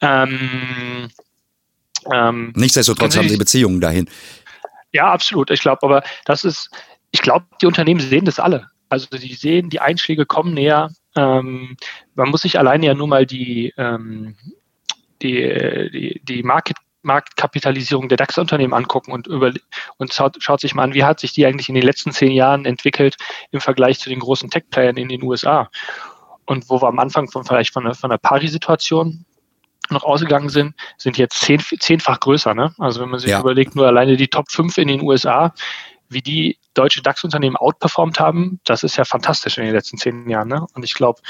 ähm, 0.00 1.08
ähm, 2.12 2.52
Nichtsdestotrotz 2.56 3.16
haben 3.16 3.28
Sie 3.28 3.36
Beziehungen 3.36 3.80
dahin. 3.80 4.08
Ja, 4.92 5.12
absolut. 5.12 5.50
Ich 5.50 5.60
glaube, 5.60 5.82
aber 5.82 6.02
das 6.24 6.44
ist, 6.44 6.70
ich 7.12 7.22
glaube, 7.22 7.46
die 7.62 7.66
Unternehmen 7.66 8.00
sehen 8.00 8.24
das 8.24 8.40
alle. 8.40 8.66
Also 8.88 9.06
die 9.16 9.34
sehen, 9.34 9.70
die 9.70 9.80
Einschläge 9.80 10.26
kommen 10.26 10.54
näher. 10.54 10.90
Ähm, 11.16 11.76
man 12.14 12.30
muss 12.30 12.42
sich 12.42 12.58
alleine 12.58 12.86
ja 12.86 12.94
nur 12.94 13.06
mal 13.06 13.26
die, 13.26 13.72
ähm, 13.76 14.36
die, 15.22 15.90
die, 15.92 16.20
die 16.24 16.42
Market 16.42 16.76
Marktkapitalisierung 17.02 18.08
der 18.08 18.18
DAX-Unternehmen 18.18 18.74
angucken 18.74 19.12
und, 19.12 19.26
über, 19.26 19.52
und 19.96 20.12
schaut, 20.12 20.36
schaut, 20.40 20.60
sich 20.60 20.74
mal 20.74 20.84
an, 20.84 20.94
wie 20.94 21.04
hat 21.04 21.20
sich 21.20 21.32
die 21.32 21.46
eigentlich 21.46 21.68
in 21.68 21.74
den 21.74 21.84
letzten 21.84 22.12
zehn 22.12 22.32
Jahren 22.32 22.64
entwickelt 22.64 23.16
im 23.50 23.60
Vergleich 23.60 24.00
zu 24.00 24.08
den 24.08 24.18
großen 24.18 24.50
Tech-Playern 24.50 24.96
in 24.96 25.08
den 25.08 25.22
USA. 25.22 25.70
Und 26.44 26.68
wo 26.68 26.80
wir 26.80 26.88
am 26.88 26.98
Anfang 26.98 27.30
von 27.30 27.44
vielleicht 27.44 27.72
von, 27.72 27.94
von 27.94 28.10
einer 28.10 28.18
Pari-Situation 28.18 29.24
noch 29.90 30.04
ausgegangen 30.04 30.48
sind, 30.48 30.74
sind 30.96 31.18
jetzt 31.18 31.40
zehn, 31.40 31.60
zehnfach 31.60 32.20
größer. 32.20 32.54
Ne? 32.54 32.74
Also 32.78 33.00
wenn 33.00 33.10
man 33.10 33.20
sich 33.20 33.30
ja. 33.30 33.40
überlegt, 33.40 33.76
nur 33.76 33.86
alleine 33.86 34.16
die 34.16 34.28
Top 34.28 34.50
5 34.50 34.76
in 34.78 34.88
den 34.88 35.02
USA, 35.02 35.54
wie 36.08 36.22
die 36.22 36.58
deutsche 36.74 37.02
DAX-Unternehmen 37.02 37.56
outperformt 37.56 38.18
haben, 38.18 38.60
das 38.64 38.82
ist 38.82 38.96
ja 38.96 39.04
fantastisch 39.04 39.58
in 39.58 39.64
den 39.64 39.74
letzten 39.74 39.98
zehn 39.98 40.28
Jahren. 40.28 40.48
Ne? 40.48 40.66
Und 40.74 40.84
ich 40.84 40.94
glaube, 40.94 41.20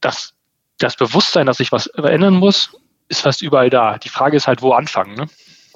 dass 0.00 0.34
das 0.78 0.96
Bewusstsein, 0.96 1.46
dass 1.46 1.58
sich 1.58 1.72
was 1.72 1.90
verändern 1.94 2.34
muss, 2.34 2.76
ist 3.08 3.20
fast 3.20 3.42
überall 3.42 3.70
da. 3.70 3.98
Die 3.98 4.08
Frage 4.08 4.36
ist 4.36 4.46
halt, 4.46 4.62
wo 4.62 4.72
anfangen. 4.72 5.14
Ne? 5.14 5.26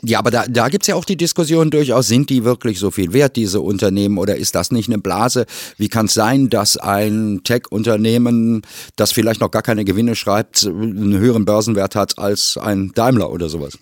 Ja, 0.02 0.18
aber 0.18 0.30
da, 0.30 0.46
da 0.48 0.68
gibt 0.68 0.84
es 0.84 0.88
ja 0.88 0.94
auch 0.94 1.04
die 1.04 1.16
Diskussion 1.16 1.70
durchaus, 1.70 2.08
sind 2.08 2.30
die 2.30 2.44
wirklich 2.44 2.78
so 2.78 2.90
viel 2.90 3.12
wert, 3.12 3.36
diese 3.36 3.60
Unternehmen, 3.60 4.16
oder 4.16 4.36
ist 4.36 4.54
das 4.54 4.70
nicht 4.70 4.88
eine 4.88 4.98
Blase? 4.98 5.44
Wie 5.76 5.88
kann 5.88 6.06
es 6.06 6.14
sein, 6.14 6.48
dass 6.48 6.78
ein 6.78 7.42
Tech-Unternehmen, 7.44 8.62
das 8.96 9.12
vielleicht 9.12 9.42
noch 9.42 9.50
gar 9.50 9.62
keine 9.62 9.84
Gewinne 9.84 10.16
schreibt, 10.16 10.64
einen 10.64 11.18
höheren 11.18 11.44
Börsenwert 11.44 11.96
hat 11.96 12.18
als 12.18 12.56
ein 12.56 12.92
Daimler 12.94 13.30
oder 13.30 13.50
sowas? 13.50 13.78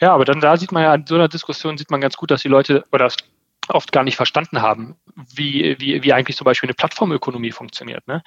Ja, 0.00 0.12
aber 0.12 0.26
dann 0.26 0.40
da 0.40 0.58
sieht 0.58 0.72
man 0.72 0.82
ja, 0.82 0.94
in 0.94 1.06
so 1.06 1.14
einer 1.14 1.28
Diskussion 1.28 1.78
sieht 1.78 1.90
man 1.90 2.02
ganz 2.02 2.16
gut, 2.16 2.30
dass 2.30 2.42
die 2.42 2.48
Leute 2.48 2.84
oder 2.92 3.10
oft 3.68 3.92
gar 3.92 4.04
nicht 4.04 4.16
verstanden 4.16 4.60
haben, 4.60 4.96
wie, 5.16 5.76
wie, 5.78 6.02
wie 6.02 6.12
eigentlich 6.12 6.36
zum 6.36 6.44
Beispiel 6.44 6.68
eine 6.68 6.74
Plattformökonomie 6.74 7.52
funktioniert. 7.52 8.06
Ne? 8.06 8.22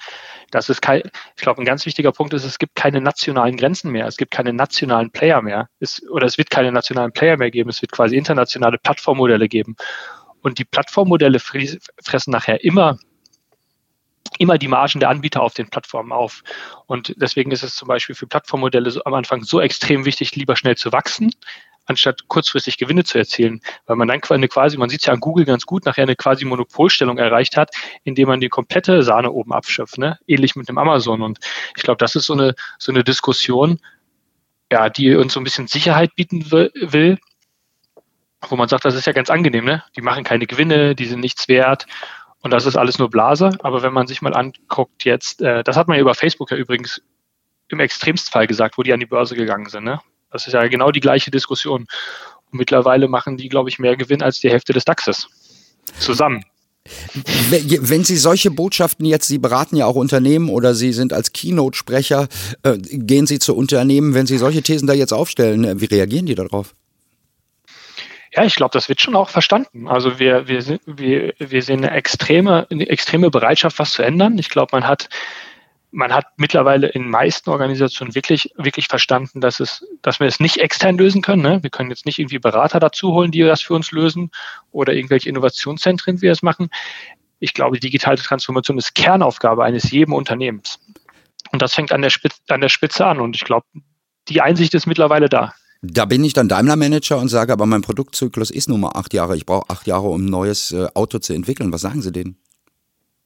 Das 0.50 0.68
ist 0.68 0.80
kein, 0.80 1.02
ich 1.36 1.42
glaube, 1.42 1.62
ein 1.62 1.64
ganz 1.64 1.86
wichtiger 1.86 2.12
Punkt 2.12 2.34
ist, 2.34 2.44
es 2.44 2.58
gibt 2.58 2.74
keine 2.74 3.00
nationalen 3.00 3.56
Grenzen 3.56 3.90
mehr, 3.90 4.06
es 4.06 4.16
gibt 4.16 4.30
keine 4.30 4.52
nationalen 4.52 5.10
Player 5.10 5.42
mehr, 5.42 5.68
es, 5.80 6.02
oder 6.10 6.26
es 6.26 6.38
wird 6.38 6.50
keine 6.50 6.72
nationalen 6.72 7.12
Player 7.12 7.36
mehr 7.36 7.50
geben, 7.50 7.70
es 7.70 7.82
wird 7.82 7.92
quasi 7.92 8.16
internationale 8.16 8.78
Plattformmodelle 8.78 9.48
geben. 9.48 9.76
Und 10.40 10.58
die 10.58 10.64
Plattformmodelle 10.64 11.40
fressen 11.40 12.30
nachher 12.30 12.64
immer 12.64 12.98
immer 14.38 14.58
die 14.58 14.68
Margen 14.68 15.00
der 15.00 15.08
Anbieter 15.08 15.42
auf 15.42 15.54
den 15.54 15.68
Plattformen 15.68 16.12
auf. 16.12 16.42
Und 16.86 17.14
deswegen 17.16 17.50
ist 17.50 17.62
es 17.62 17.74
zum 17.74 17.88
Beispiel 17.88 18.14
für 18.14 18.26
Plattformmodelle 18.26 18.90
so, 18.90 19.02
am 19.04 19.14
Anfang 19.14 19.42
so 19.42 19.60
extrem 19.60 20.04
wichtig, 20.04 20.36
lieber 20.36 20.54
schnell 20.54 20.76
zu 20.76 20.92
wachsen, 20.92 21.32
anstatt 21.88 22.28
kurzfristig 22.28 22.78
Gewinne 22.78 23.04
zu 23.04 23.18
erzielen, 23.18 23.60
weil 23.86 23.96
man 23.96 24.06
dann 24.08 24.20
eine 24.28 24.48
quasi, 24.48 24.76
man 24.76 24.88
sieht 24.88 25.00
es 25.00 25.06
ja 25.06 25.14
an 25.14 25.20
Google 25.20 25.44
ganz 25.44 25.64
gut, 25.64 25.86
nachher 25.86 26.02
eine 26.02 26.16
quasi 26.16 26.44
Monopolstellung 26.44 27.18
erreicht 27.18 27.56
hat, 27.56 27.70
indem 28.04 28.28
man 28.28 28.40
die 28.40 28.48
komplette 28.48 29.02
Sahne 29.02 29.32
oben 29.32 29.52
abschöpft, 29.52 29.98
ne? 29.98 30.18
ähnlich 30.26 30.54
mit 30.54 30.68
dem 30.68 30.78
Amazon. 30.78 31.22
Und 31.22 31.38
ich 31.76 31.82
glaube, 31.82 31.98
das 31.98 32.14
ist 32.14 32.26
so 32.26 32.34
eine, 32.34 32.54
so 32.78 32.92
eine 32.92 33.04
Diskussion, 33.04 33.80
ja, 34.70 34.90
die 34.90 35.14
uns 35.16 35.32
so 35.32 35.40
ein 35.40 35.44
bisschen 35.44 35.66
Sicherheit 35.66 36.14
bieten 36.14 36.50
will, 36.50 37.18
wo 38.48 38.56
man 38.56 38.68
sagt, 38.68 38.84
das 38.84 38.94
ist 38.94 39.06
ja 39.06 39.12
ganz 39.12 39.30
angenehm, 39.30 39.64
ne? 39.64 39.82
Die 39.96 40.02
machen 40.02 40.24
keine 40.24 40.46
Gewinne, 40.46 40.94
die 40.94 41.06
sind 41.06 41.20
nichts 41.20 41.48
wert. 41.48 41.86
Und 42.40 42.52
das 42.52 42.66
ist 42.66 42.76
alles 42.76 42.98
nur 42.98 43.10
Blase. 43.10 43.50
Aber 43.62 43.82
wenn 43.82 43.92
man 43.92 44.06
sich 44.06 44.22
mal 44.22 44.34
anguckt 44.34 45.04
jetzt, 45.04 45.40
äh, 45.42 45.64
das 45.64 45.76
hat 45.76 45.88
man 45.88 45.96
ja 45.96 46.02
über 46.02 46.14
Facebook 46.14 46.50
ja 46.52 46.56
übrigens 46.56 47.02
im 47.68 47.80
Extremstfall 47.80 48.46
gesagt, 48.46 48.78
wo 48.78 48.82
die 48.82 48.92
an 48.92 49.00
die 49.00 49.06
Börse 49.06 49.34
gegangen 49.34 49.68
sind. 49.68 49.84
Ne? 49.84 50.00
Das 50.30 50.46
ist 50.46 50.52
ja 50.52 50.66
genau 50.68 50.90
die 50.90 51.00
gleiche 51.00 51.30
Diskussion. 51.30 51.86
Und 52.50 52.58
mittlerweile 52.58 53.08
machen 53.08 53.36
die, 53.36 53.48
glaube 53.48 53.68
ich, 53.68 53.78
mehr 53.78 53.96
Gewinn 53.96 54.22
als 54.22 54.40
die 54.40 54.50
Hälfte 54.50 54.72
des 54.72 54.84
DAXes. 54.84 55.28
Zusammen. 55.98 56.44
Wenn 57.50 58.04
Sie 58.04 58.16
solche 58.16 58.50
Botschaften 58.50 59.04
jetzt, 59.04 59.26
Sie 59.26 59.38
beraten 59.38 59.76
ja 59.76 59.86
auch 59.86 59.94
Unternehmen 59.94 60.48
oder 60.48 60.74
Sie 60.74 60.92
sind 60.92 61.12
als 61.12 61.32
Keynote-Sprecher, 61.32 62.28
äh, 62.62 62.78
gehen 62.78 63.26
Sie 63.26 63.38
zu 63.38 63.54
Unternehmen, 63.54 64.14
wenn 64.14 64.26
Sie 64.26 64.38
solche 64.38 64.62
Thesen 64.62 64.86
da 64.86 64.94
jetzt 64.94 65.12
aufstellen, 65.12 65.64
äh, 65.64 65.80
wie 65.80 65.86
reagieren 65.86 66.26
die 66.26 66.34
darauf? 66.34 66.74
Ja, 68.34 68.44
ich 68.44 68.54
glaube, 68.54 68.72
das 68.72 68.88
wird 68.88 69.00
schon 69.00 69.16
auch 69.16 69.30
verstanden. 69.30 69.88
Also 69.88 70.18
wir, 70.18 70.48
wir, 70.48 70.78
wir, 70.86 71.34
wir 71.38 71.62
sehen 71.62 71.84
eine 71.84 71.94
extreme, 71.94 72.66
eine 72.70 72.88
extreme 72.88 73.30
Bereitschaft, 73.30 73.78
was 73.78 73.92
zu 73.92 74.02
ändern. 74.02 74.38
Ich 74.38 74.48
glaube, 74.48 74.70
man 74.72 74.86
hat 74.86 75.08
man 75.90 76.12
hat 76.12 76.26
mittlerweile 76.36 76.88
in 76.88 77.08
meisten 77.08 77.50
Organisationen 77.50 78.14
wirklich, 78.14 78.52
wirklich 78.56 78.88
verstanden, 78.88 79.40
dass 79.40 79.60
es, 79.60 79.86
dass 80.02 80.20
wir 80.20 80.26
es 80.26 80.40
nicht 80.40 80.58
extern 80.58 80.98
lösen 80.98 81.22
können. 81.22 81.42
Ne? 81.42 81.62
Wir 81.62 81.70
können 81.70 81.90
jetzt 81.90 82.04
nicht 82.06 82.18
irgendwie 82.18 82.38
Berater 82.38 82.78
dazu 82.78 83.12
holen, 83.12 83.30
die 83.30 83.42
das 83.42 83.62
für 83.62 83.74
uns 83.74 83.90
lösen 83.90 84.30
oder 84.70 84.92
irgendwelche 84.92 85.28
Innovationszentren, 85.28 86.16
die 86.18 86.26
das 86.26 86.42
machen. 86.42 86.68
Ich 87.40 87.54
glaube, 87.54 87.78
digitale 87.78 88.18
Transformation 88.18 88.76
ist 88.78 88.94
Kernaufgabe 88.94 89.64
eines 89.64 89.90
jeden 89.90 90.12
Unternehmens. 90.12 90.78
Und 91.52 91.62
das 91.62 91.74
fängt 91.74 91.92
an 91.92 92.02
der, 92.02 92.10
Spitze, 92.10 92.40
an 92.48 92.60
der 92.60 92.68
Spitze 92.68 93.06
an. 93.06 93.20
Und 93.20 93.36
ich 93.36 93.44
glaube, 93.44 93.66
die 94.28 94.40
Einsicht 94.42 94.74
ist 94.74 94.86
mittlerweile 94.86 95.28
da. 95.28 95.54
Da 95.80 96.04
bin 96.04 96.24
ich 96.24 96.32
dann 96.32 96.48
Daimler-Manager 96.48 97.18
und 97.18 97.28
sage, 97.28 97.52
aber 97.52 97.64
mein 97.64 97.82
Produktzyklus 97.82 98.50
ist 98.50 98.68
nun 98.68 98.80
mal 98.80 98.90
acht 98.94 99.14
Jahre. 99.14 99.36
Ich 99.36 99.46
brauche 99.46 99.70
acht 99.70 99.86
Jahre, 99.86 100.08
um 100.08 100.26
ein 100.26 100.30
neues 100.30 100.72
äh, 100.72 100.88
Auto 100.94 101.20
zu 101.20 101.32
entwickeln. 101.32 101.72
Was 101.72 101.82
sagen 101.82 102.02
Sie 102.02 102.10
denen? 102.10 102.36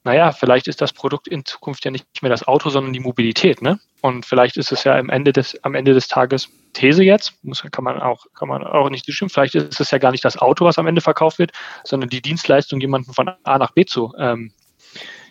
Naja, 0.05 0.33
vielleicht 0.33 0.67
ist 0.67 0.81
das 0.81 0.93
Produkt 0.93 1.29
in 1.29 1.45
Zukunft 1.45 1.85
ja 1.85 1.91
nicht 1.91 2.07
mehr 2.23 2.31
das 2.31 2.47
Auto, 2.47 2.71
sondern 2.71 2.93
die 2.93 3.01
Mobilität, 3.01 3.63
ne? 3.63 3.79
Und 4.01 4.27
vielleicht 4.27 4.57
ist 4.57 4.73
es 4.73 4.83
ja 4.83 4.97
am 4.97 5.09
Ende 5.11 5.33
des, 5.33 5.63
am 5.63 5.77
Ende 5.77 5.95
des 5.95 6.09
Tages 6.09 6.49
These 6.73 7.05
jetzt, 7.05 7.35
muss, 7.43 7.63
kann 7.71 7.85
man 7.85 8.01
auch, 8.01 8.27
kann 8.35 8.49
man 8.49 8.65
auch 8.65 8.91
nicht 8.91 9.07
bestimmen. 9.07 9.29
Vielleicht 9.29 9.55
ist 9.55 9.81
es 9.81 9.91
ja 9.93 9.99
gar 9.99 10.11
nicht 10.11 10.25
das 10.25 10.37
Auto, 10.37 10.65
was 10.65 10.79
am 10.79 10.89
Ende 10.89 11.01
verkauft 11.01 11.39
wird, 11.39 11.53
sondern 11.85 12.11
die 12.11 12.21
Dienstleistung, 12.21 12.81
jemanden 12.81 13.13
von 13.13 13.31
A 13.45 13.59
nach 13.59 13.73
B 13.73 13.85
zu, 13.85 14.13
ähm, 14.19 14.53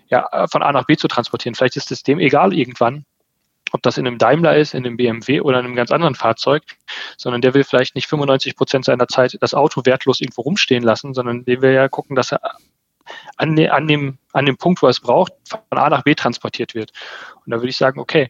ja, 0.07 0.47
von 0.47 0.63
A 0.63 0.71
nach 0.71 0.85
B 0.85 0.95
zu 0.95 1.09
transportieren. 1.09 1.55
Vielleicht 1.55 1.75
ist 1.75 1.91
es 1.91 2.03
dem 2.03 2.19
egal 2.19 2.53
irgendwann, 2.53 3.05
ob 3.73 3.81
das 3.81 3.97
in 3.97 4.07
einem 4.07 4.17
Daimler 4.17 4.55
ist, 4.55 4.73
in 4.73 4.85
einem 4.85 4.95
BMW 4.95 5.41
oder 5.41 5.59
in 5.59 5.65
einem 5.65 5.75
ganz 5.75 5.91
anderen 5.91 6.15
Fahrzeug, 6.15 6.63
sondern 7.17 7.41
der 7.41 7.53
will 7.53 7.63
vielleicht 7.65 7.95
nicht 7.95 8.07
95 8.07 8.55
Prozent 8.55 8.85
seiner 8.85 9.07
Zeit 9.07 9.37
das 9.41 9.53
Auto 9.53 9.81
wertlos 9.85 10.21
irgendwo 10.21 10.41
rumstehen 10.41 10.83
lassen, 10.83 11.13
sondern 11.13 11.43
der 11.43 11.61
will 11.61 11.73
ja 11.73 11.89
gucken, 11.89 12.15
dass 12.15 12.31
er 12.31 12.41
an, 13.37 13.59
an, 13.67 13.87
dem, 13.87 14.17
an 14.33 14.45
dem 14.45 14.57
Punkt, 14.57 14.81
wo 14.81 14.87
er 14.87 14.91
es 14.91 14.99
braucht, 14.99 15.33
von 15.47 15.77
A 15.77 15.89
nach 15.89 16.03
B 16.03 16.15
transportiert 16.15 16.75
wird. 16.75 16.91
Und 17.45 17.51
da 17.51 17.57
würde 17.57 17.69
ich 17.69 17.77
sagen, 17.77 17.99
okay, 17.99 18.29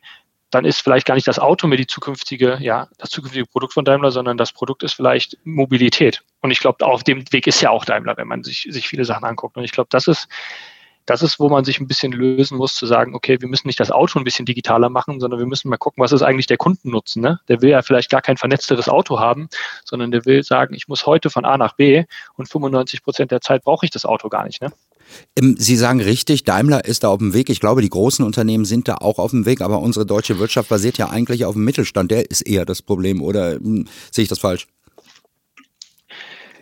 dann 0.52 0.66
ist 0.66 0.82
vielleicht 0.82 1.08
gar 1.08 1.16
nicht 1.16 1.28
das 1.28 1.40
Auto 1.40 1.66
mehr 1.68 1.78
die 1.78 1.88
zukünftige, 1.88 2.58
ja, 2.60 2.90
das 2.98 3.10
zukünftige 3.10 3.46
Produkt 3.46 3.74
von 3.74 3.86
Daimler, 3.86 4.12
sondern 4.12 4.38
das 4.38 4.52
Produkt 4.52 4.84
ist 4.84 4.94
vielleicht 4.94 5.38
Mobilität. 5.46 6.24
Und 6.42 6.52
ich 6.52 6.60
glaube, 6.60 6.86
auf 6.86 7.04
dem 7.04 7.24
Weg 7.32 7.48
ist 7.48 7.62
ja 7.62 7.70
auch 7.70 7.86
Daimler, 7.86 8.18
wenn 8.18 8.28
man 8.28 8.44
sich, 8.44 8.68
sich 8.70 8.88
viele 8.88 9.06
Sachen 9.06 9.24
anguckt. 9.24 9.56
Und 9.56 9.64
ich 9.64 9.72
glaube, 9.72 9.88
das 9.90 10.08
ist, 10.08 10.28
das 11.06 11.24
ist, 11.24 11.40
wo 11.40 11.50
man 11.50 11.66
sich 11.66 11.80
ein 11.80 11.88
bisschen 11.88 12.12
lösen 12.12 12.58
muss, 12.58 12.76
zu 12.76 12.86
sagen, 12.86 13.16
okay, 13.16 13.42
wir 13.42 13.48
müssen 13.48 13.68
nicht 13.68 13.80
das 13.80 13.92
Auto 13.92 14.20
ein 14.20 14.24
bisschen 14.24 14.46
digitaler 14.46 14.90
machen, 14.90 15.20
sondern 15.20 15.40
wir 15.40 15.48
müssen 15.48 15.70
mal 15.70 15.78
gucken, 15.78 16.02
was 16.02 16.12
ist 16.12 16.22
eigentlich 16.22 16.48
der 16.48 16.58
Kundennutzen. 16.58 17.22
Ne? 17.22 17.40
Der 17.48 17.62
will 17.62 17.70
ja 17.70 17.82
vielleicht 17.82 18.10
gar 18.10 18.22
kein 18.22 18.38
vernetzteres 18.38 18.88
Auto 18.88 19.20
haben, 19.20 19.50
sondern 19.84 20.12
der 20.12 20.26
will 20.26 20.44
sagen, 20.44 20.74
ich 20.76 20.88
muss 20.88 21.06
heute 21.06 21.30
von 21.30 21.46
A 21.46 21.58
nach 21.58 21.74
B 21.74 22.04
und 22.36 22.50
95 22.50 23.04
Prozent 23.04 23.32
der 23.32 23.42
Zeit 23.42 23.64
brauche 23.64 23.86
ich 23.86 23.92
das 23.92 24.06
Auto 24.06 24.30
gar 24.30 24.46
nicht. 24.46 24.62
Ne? 24.62 24.72
Ähm, 25.38 25.56
Sie 25.58 25.76
sagen 25.76 26.02
richtig, 26.02 26.44
Daimler 26.44 26.86
ist 26.86 27.04
da 27.04 27.10
auf 27.10 27.20
dem 27.20 27.34
Weg. 27.34 27.50
Ich 27.50 27.60
glaube, 27.60 27.82
die 27.82 27.90
großen 27.90 28.24
Unternehmen 28.26 28.66
sind 28.66 28.88
da 28.88 28.96
auch 28.96 29.20
auf 29.20 29.32
dem 29.32 29.46
Weg, 29.46 29.62
aber 29.62 29.80
unsere 29.80 30.06
deutsche 30.06 30.40
Wirtschaft 30.40 30.70
basiert 30.70 30.98
ja 30.98 31.10
eigentlich 31.10 31.46
auf 31.46 31.54
dem 31.54 31.66
Mittelstand. 31.66 32.12
Der 32.12 32.30
ist 32.30 32.42
eher 32.42 32.66
das 32.66 32.82
Problem, 32.82 33.22
oder 33.22 33.54
hm, 33.54 33.88
sehe 34.12 34.24
ich 34.24 34.30
das 34.30 34.40
falsch? 34.40 34.68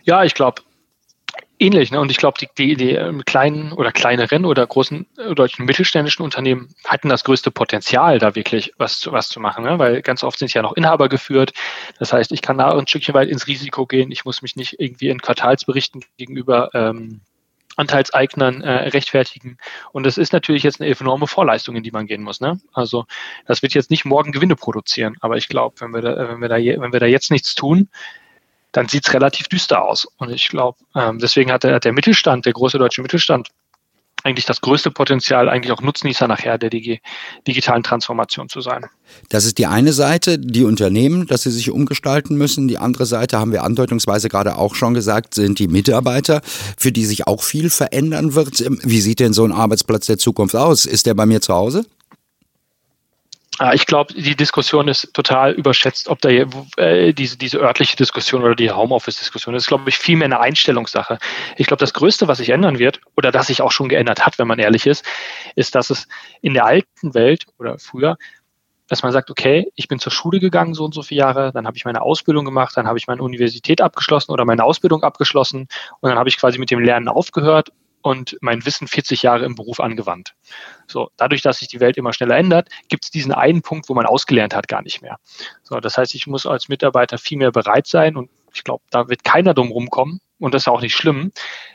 Ja, 0.04 0.24
ich 0.24 0.34
glaube, 0.34 0.62
ähnlich. 1.60 1.90
Ne? 1.90 2.00
Und 2.00 2.10
ich 2.10 2.16
glaube, 2.16 2.38
die, 2.40 2.48
die, 2.56 2.74
die 2.74 2.92
ähm, 2.92 3.24
kleinen 3.24 3.72
oder 3.72 3.92
kleineren 3.92 4.44
oder 4.44 4.66
großen 4.66 5.06
äh, 5.18 5.34
deutschen 5.34 5.66
mittelständischen 5.66 6.24
Unternehmen 6.24 6.74
hatten 6.84 7.08
das 7.08 7.24
größte 7.24 7.50
Potenzial, 7.50 8.18
da 8.18 8.34
wirklich 8.34 8.72
was 8.78 8.98
zu, 8.98 9.12
was 9.12 9.28
zu 9.28 9.40
machen. 9.40 9.64
Ne? 9.64 9.78
Weil 9.78 10.02
ganz 10.02 10.24
oft 10.24 10.38
sind 10.38 10.52
ja 10.52 10.62
noch 10.62 10.76
Inhaber 10.76 11.08
geführt. 11.08 11.52
Das 11.98 12.12
heißt, 12.12 12.32
ich 12.32 12.42
kann 12.42 12.58
da 12.58 12.76
ein 12.76 12.86
Stückchen 12.86 13.14
weit 13.14 13.28
ins 13.28 13.46
Risiko 13.46 13.86
gehen. 13.86 14.10
Ich 14.10 14.24
muss 14.24 14.42
mich 14.42 14.56
nicht 14.56 14.80
irgendwie 14.80 15.08
in 15.08 15.20
Quartalsberichten 15.20 16.04
gegenüber 16.16 16.70
ähm, 16.74 17.20
Anteilseignern 17.76 18.62
äh, 18.62 18.88
rechtfertigen. 18.88 19.56
Und 19.92 20.04
das 20.04 20.18
ist 20.18 20.32
natürlich 20.32 20.62
jetzt 20.62 20.80
eine 20.80 20.90
enorme 20.90 21.26
Vorleistung, 21.26 21.76
in 21.76 21.82
die 21.82 21.92
man 21.92 22.06
gehen 22.06 22.22
muss. 22.22 22.40
Ne? 22.40 22.60
Also 22.72 23.06
das 23.46 23.62
wird 23.62 23.74
jetzt 23.74 23.90
nicht 23.90 24.04
morgen 24.04 24.32
Gewinne 24.32 24.56
produzieren. 24.56 25.16
Aber 25.20 25.36
ich 25.36 25.48
glaube, 25.48 25.76
wenn 25.80 25.92
wenn 25.92 26.40
wenn 26.40 26.92
wir 26.92 27.00
da 27.00 27.06
jetzt 27.06 27.30
nichts 27.30 27.54
tun, 27.54 27.88
dann 28.72 28.88
sieht 28.88 29.06
es 29.06 29.14
relativ 29.14 29.48
düster 29.48 29.82
aus. 29.82 30.06
Und 30.18 30.30
ich 30.30 30.48
glaube, 30.48 30.78
ähm, 30.94 31.18
deswegen 31.18 31.52
hat 31.52 31.64
der, 31.64 31.74
hat 31.74 31.84
der 31.84 31.92
Mittelstand, 31.92 32.46
der 32.46 32.52
große 32.52 32.78
deutsche 32.78 33.02
Mittelstand, 33.02 33.48
eigentlich 34.22 34.44
das 34.44 34.60
größte 34.60 34.90
Potenzial, 34.90 35.48
eigentlich 35.48 35.72
auch 35.72 35.80
Nutznießer 35.80 36.28
nachher 36.28 36.58
der 36.58 36.70
Digi 36.70 37.00
digitalen 37.46 37.82
Transformation 37.82 38.48
zu 38.48 38.60
sein. 38.60 38.84
Das 39.28 39.44
ist 39.44 39.58
die 39.58 39.66
eine 39.66 39.92
Seite, 39.92 40.38
die 40.38 40.64
Unternehmen, 40.64 41.26
dass 41.26 41.42
sie 41.42 41.50
sich 41.50 41.70
umgestalten 41.70 42.36
müssen. 42.36 42.68
Die 42.68 42.78
andere 42.78 43.06
Seite, 43.06 43.38
haben 43.38 43.52
wir 43.52 43.64
andeutungsweise 43.64 44.28
gerade 44.28 44.56
auch 44.56 44.74
schon 44.74 44.94
gesagt, 44.94 45.34
sind 45.34 45.58
die 45.58 45.68
Mitarbeiter, 45.68 46.42
für 46.76 46.92
die 46.92 47.06
sich 47.06 47.26
auch 47.26 47.42
viel 47.42 47.70
verändern 47.70 48.34
wird. 48.34 48.62
Wie 48.84 49.00
sieht 49.00 49.20
denn 49.20 49.32
so 49.32 49.44
ein 49.44 49.52
Arbeitsplatz 49.52 50.06
der 50.06 50.18
Zukunft 50.18 50.54
aus? 50.54 50.84
Ist 50.84 51.06
der 51.06 51.14
bei 51.14 51.26
mir 51.26 51.40
zu 51.40 51.54
Hause? 51.54 51.86
Ah, 53.62 53.74
ich 53.74 53.84
glaube, 53.84 54.14
die 54.14 54.34
Diskussion 54.34 54.88
ist 54.88 55.12
total 55.12 55.52
überschätzt, 55.52 56.08
ob 56.08 56.18
da 56.22 56.30
äh, 56.30 57.12
diese, 57.12 57.36
diese 57.36 57.58
örtliche 57.58 57.94
Diskussion 57.94 58.42
oder 58.42 58.54
die 58.54 58.70
Homeoffice-Diskussion 58.70 59.54
ist, 59.54 59.66
glaube 59.66 59.86
ich, 59.90 59.98
viel 59.98 60.16
mehr 60.16 60.24
eine 60.24 60.40
Einstellungssache. 60.40 61.18
Ich 61.58 61.66
glaube, 61.66 61.80
das 61.80 61.92
Größte, 61.92 62.26
was 62.26 62.38
sich 62.38 62.48
ändern 62.48 62.78
wird, 62.78 63.02
oder 63.18 63.30
das 63.30 63.48
sich 63.48 63.60
auch 63.60 63.70
schon 63.70 63.90
geändert 63.90 64.24
hat, 64.24 64.38
wenn 64.38 64.48
man 64.48 64.58
ehrlich 64.58 64.86
ist, 64.86 65.04
ist, 65.56 65.74
dass 65.74 65.90
es 65.90 66.08
in 66.40 66.54
der 66.54 66.64
alten 66.64 67.12
Welt 67.12 67.44
oder 67.58 67.78
früher 67.78 68.16
dass 68.88 69.04
man 69.04 69.12
sagt, 69.12 69.30
okay, 69.30 69.70
ich 69.76 69.86
bin 69.86 70.00
zur 70.00 70.10
Schule 70.10 70.40
gegangen 70.40 70.74
so 70.74 70.84
und 70.84 70.92
so 70.92 71.02
viele 71.02 71.20
Jahre, 71.20 71.52
dann 71.52 71.64
habe 71.64 71.76
ich 71.76 71.84
meine 71.84 72.02
Ausbildung 72.02 72.44
gemacht, 72.44 72.76
dann 72.76 72.88
habe 72.88 72.98
ich 72.98 73.06
meine 73.06 73.22
Universität 73.22 73.80
abgeschlossen 73.80 74.32
oder 74.32 74.44
meine 74.44 74.64
Ausbildung 74.64 75.04
abgeschlossen 75.04 75.68
und 76.00 76.08
dann 76.08 76.18
habe 76.18 76.28
ich 76.28 76.36
quasi 76.36 76.58
mit 76.58 76.72
dem 76.72 76.80
Lernen 76.80 77.06
aufgehört 77.06 77.70
und 78.02 78.36
mein 78.40 78.64
Wissen 78.64 78.88
40 78.88 79.22
Jahre 79.22 79.44
im 79.44 79.54
Beruf 79.54 79.80
angewandt. 79.80 80.34
So, 80.86 81.10
dadurch, 81.16 81.42
dass 81.42 81.58
sich 81.58 81.68
die 81.68 81.80
Welt 81.80 81.96
immer 81.96 82.12
schneller 82.12 82.36
ändert, 82.36 82.68
gibt 82.88 83.04
es 83.04 83.10
diesen 83.10 83.32
einen 83.32 83.62
Punkt, 83.62 83.88
wo 83.88 83.94
man 83.94 84.06
ausgelernt 84.06 84.54
hat, 84.54 84.68
gar 84.68 84.82
nicht 84.82 85.02
mehr. 85.02 85.18
So, 85.62 85.80
das 85.80 85.98
heißt, 85.98 86.14
ich 86.14 86.26
muss 86.26 86.46
als 86.46 86.68
Mitarbeiter 86.68 87.18
viel 87.18 87.38
mehr 87.38 87.52
bereit 87.52 87.86
sein 87.86 88.16
und 88.16 88.30
ich 88.52 88.64
glaube, 88.64 88.82
da 88.90 89.08
wird 89.08 89.24
keiner 89.24 89.54
drum 89.54 89.70
rumkommen, 89.70 90.20
und 90.40 90.54
das 90.54 90.62
ist 90.62 90.68
auch 90.68 90.80
nicht 90.80 90.96
schlimm, 90.96 91.32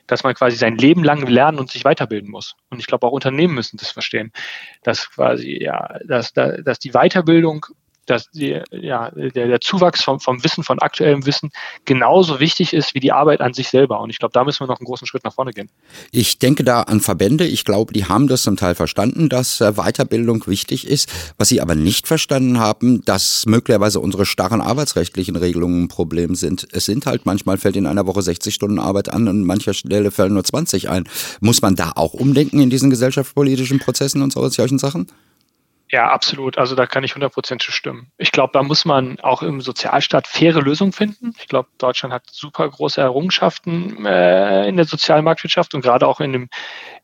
dass 0.08 0.24
man 0.24 0.34
quasi 0.34 0.58
sein 0.58 0.75
Leben 0.75 1.03
lang 1.03 1.25
lernen 1.25 1.60
und 1.60 1.72
sich 1.72 1.86
weiterbilden 1.86 2.29
muss. 2.29 2.55
Und 2.70 2.79
ich 2.79 2.88
glaube, 2.88 3.05
auch 3.05 3.12
Unternehmen 3.12 3.53
müssen 3.53 3.77
das 3.77 3.91
verstehen, 3.91 4.34
dass 4.84 5.10
quasi, 5.12 5.60
ja, 5.62 6.00
dass, 6.05 6.34
dass 6.34 6.79
die 6.79 6.91
Weiterbildung 6.91 7.67
dass 8.05 8.29
die, 8.31 8.62
ja, 8.71 9.12
der, 9.12 9.47
der 9.47 9.62
Zuwachs 9.62 10.03
vom, 10.03 10.19
vom 10.19 10.43
Wissen, 10.43 10.63
von 10.63 10.79
aktuellem 10.79 11.25
Wissen 11.25 11.51
genauso 11.85 12.39
wichtig 12.39 12.74
ist 12.74 12.95
wie 12.95 13.00
die 13.00 13.12
Arbeit 13.12 13.41
an 13.41 13.53
sich 13.53 13.69
selber. 13.69 14.00
Und 14.00 14.09
ich 14.09 14.19
glaube, 14.19 14.33
da 14.33 14.43
müssen 14.43 14.62
wir 14.62 14.67
noch 14.67 14.79
einen 14.79 14.85
großen 14.85 15.07
Schritt 15.07 15.24
nach 15.24 15.33
vorne 15.33 15.51
gehen. 15.51 15.69
Ich 16.12 16.39
denke 16.39 16.63
da 16.63 16.81
an 16.81 17.01
Verbände. 17.01 17.45
Ich 17.45 17.65
glaube, 17.65 17.93
die 17.93 18.05
haben 18.05 18.27
das 18.27 18.43
zum 18.43 18.57
Teil 18.57 18.75
verstanden, 18.75 19.29
dass 19.29 19.62
äh, 19.62 19.74
Weiterbildung 19.74 20.45
wichtig 20.47 20.88
ist. 20.88 21.09
Was 21.38 21.50
sie 21.50 21.62
aber 21.62 21.75
nicht 21.75 22.07
verstanden 22.07 22.59
haben, 22.59 23.03
dass 23.05 23.45
möglicherweise 23.45 24.00
unsere 24.00 24.25
starren 24.25 24.62
arbeitsrechtlichen 24.62 25.35
Regelungen 25.35 25.83
ein 25.83 25.88
Problem 25.88 26.35
sind. 26.35 26.67
Es 26.71 26.85
sind 26.85 27.05
halt 27.05 27.25
manchmal 27.25 27.57
fällt 27.57 27.75
in 27.75 27.88
einer 27.88 28.07
Woche 28.07 28.21
60 28.21 28.53
Stunden 28.53 28.79
Arbeit 28.79 29.09
an 29.09 29.27
und 29.27 29.29
an 29.29 29.43
mancher 29.43 29.74
Stelle 29.74 30.12
fällen 30.12 30.33
nur 30.33 30.43
20 30.43 30.89
ein. 30.89 31.07
Muss 31.39 31.62
man 31.62 31.75
da 31.75 31.91
auch 31.95 32.13
umdenken 32.13 32.59
in 32.59 32.69
diesen 32.69 32.89
gesellschaftspolitischen 32.89 33.79
Prozessen 33.79 34.21
und 34.21 34.33
solchen 34.33 34.79
Sachen? 34.79 35.07
Ja, 35.92 36.10
absolut. 36.10 36.58
Also 36.58 36.75
da 36.75 36.88
kann 36.88 37.04
ich 37.04 37.13
100% 37.13 37.62
stimmen. 37.62 38.12
Ich 38.18 38.32
glaube, 38.32 38.51
da 38.54 38.63
muss 38.63 38.86
man 38.86 39.20
auch 39.20 39.44
im 39.44 39.62
Sozialstaat 39.62 40.25
faire 40.25 40.60
Lösungen 40.62 40.92
finden. 40.92 41.34
Ich 41.39 41.48
glaube, 41.48 41.70
Deutschland 41.77 42.12
hat 42.12 42.24
super 42.32 42.68
große 42.68 43.00
Errungenschaften 43.00 44.04
äh, 44.04 44.68
in 44.68 44.77
der 44.77 44.86
sozialen 44.86 45.24
Marktwirtschaft 45.24 45.75
und 45.75 45.82
gerade 45.82 46.08
auch 46.08 46.22
in 46.22 46.34
dem, 46.34 46.50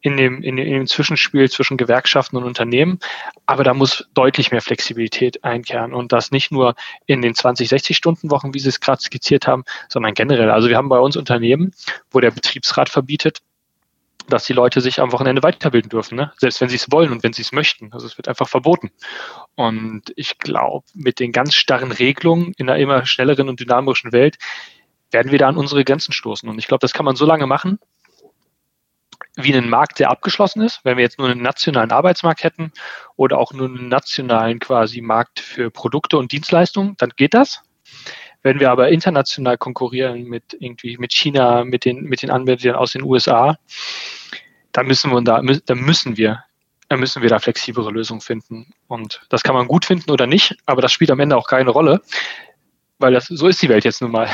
in, 0.02 0.18
dem, 0.18 0.42
in, 0.42 0.56
dem, 0.56 0.66
in 0.66 0.74
dem 0.74 0.88
Zwischenspiel 0.88 1.50
zwischen 1.52 1.78
Gewerkschaften 1.78 2.38
und 2.38 2.44
Unternehmen. 2.44 3.00
Aber 3.46 3.64
da 3.64 3.76
muss 3.76 4.10
deutlich 4.16 4.52
mehr 4.52 4.62
Flexibilität 4.62 5.44
einkehren 5.44 5.94
und 5.94 6.12
das 6.12 6.32
nicht 6.32 6.52
nur 6.52 6.74
in 7.06 7.22
den 7.22 7.36
20, 7.36 7.70
60 7.70 7.96
Stunden 7.96 8.32
Wochen, 8.32 8.56
wie 8.56 8.60
Sie 8.60 8.70
es 8.70 8.80
gerade 8.80 9.02
skizziert 9.02 9.46
haben, 9.46 9.64
sondern 9.90 10.16
generell. 10.16 10.50
Also 10.50 10.70
wir 10.70 10.78
haben 10.78 10.90
bei 10.90 11.00
uns 11.00 11.16
Unternehmen, 11.16 11.72
wo 12.10 12.20
der 12.20 12.32
Betriebsrat 12.32 12.90
verbietet, 12.90 13.42
dass 14.32 14.46
die 14.46 14.54
Leute 14.54 14.82
sich 14.82 15.00
am 15.00 15.12
Wochenende 15.12 15.44
weiterbilden 15.44 15.90
dürfen, 15.90 16.16
ne? 16.16 16.32
selbst 16.38 16.62
wenn 16.62 16.70
sie 16.70 16.78
es 16.78 16.92
wollen 16.92 17.12
und 17.12 17.24
wenn 17.24 17.34
sie 17.34 17.44
es 17.44 17.52
möchten. 17.52 17.94
Also 17.94 18.08
es 18.08 18.18
wird 18.18 18.28
einfach 18.28 18.50
verboten. 18.50 18.92
Und 19.56 20.12
ich 20.16 20.40
glaube, 20.40 20.86
mit 20.94 21.20
den 21.20 21.32
ganz 21.32 21.54
starren 21.54 21.92
Regelungen 21.92 22.54
in 22.58 22.70
einer 22.70 22.80
immer 22.80 23.06
schnelleren 23.06 23.50
und 23.50 23.60
dynamischen 23.60 24.12
Welt 24.12 24.38
werden 25.12 25.32
wir 25.32 25.40
da 25.40 25.48
an 25.48 25.58
unsere 25.58 25.84
Grenzen 25.84 26.14
stoßen. 26.14 26.50
Und 26.50 26.58
ich 26.58 26.68
glaube, 26.68 26.82
das 26.82 26.94
kann 26.94 27.06
man 27.06 27.16
so 27.16 27.26
lange 27.26 27.46
machen, 27.46 27.80
wie 29.36 29.54
ein 29.54 29.70
Markt, 29.70 30.00
der 30.00 30.10
abgeschlossen 30.10 30.62
ist. 30.62 30.82
Wenn 30.84 30.98
wir 30.98 31.04
jetzt 31.04 31.20
nur 31.20 31.30
einen 31.30 31.42
nationalen 31.42 31.92
Arbeitsmarkt 31.92 32.44
hätten 32.44 32.72
oder 33.16 33.38
auch 33.38 33.54
nur 33.54 33.68
einen 33.68 33.88
nationalen 33.88 34.60
quasi 34.60 35.02
Markt 35.02 35.40
für 35.40 35.72
Produkte 35.72 36.18
und 36.18 36.32
Dienstleistungen, 36.32 36.96
dann 36.98 37.12
geht 37.16 37.34
das. 37.34 37.62
Wenn 38.44 38.60
wir 38.60 38.72
aber 38.72 38.90
international 38.90 39.58
konkurrieren 39.58 40.24
mit 40.24 40.58
irgendwie 40.60 40.98
mit 40.98 41.14
China, 41.14 41.64
mit 41.64 41.86
den, 41.86 42.04
mit 42.04 42.24
den 42.24 42.32
Anbietern 42.32 42.76
aus 42.76 42.94
den 42.94 43.04
USA, 43.04 43.58
dann 44.72 44.88
müssen 44.88 45.12
wir 45.12 45.22
da, 45.22 45.42
da 45.42 45.76
müssen 45.76 46.18
wir, 46.18 46.44
dann 46.90 47.00
müssen 47.00 47.22
wir 47.22 47.30
da 47.30 47.40
flexiblere 47.40 47.92
Lösungen 47.92 48.22
finden. 48.22 48.74
Und 48.88 49.22
das 49.30 49.44
kann 49.44 49.56
man 49.56 49.68
gut 49.68 49.86
finden 49.86 50.12
oder 50.12 50.28
nicht, 50.28 50.58
aber 50.66 50.82
das 50.82 50.92
spielt 50.92 51.12
am 51.12 51.20
Ende 51.20 51.38
auch 51.38 51.48
keine 51.48 51.70
Rolle, 51.70 52.02
weil 53.00 53.14
das, 53.14 53.28
so 53.28 53.48
ist 53.48 53.62
die 53.62 53.70
Welt 53.70 53.84
jetzt 53.84 54.02
nun 54.02 54.12
mal. 54.12 54.28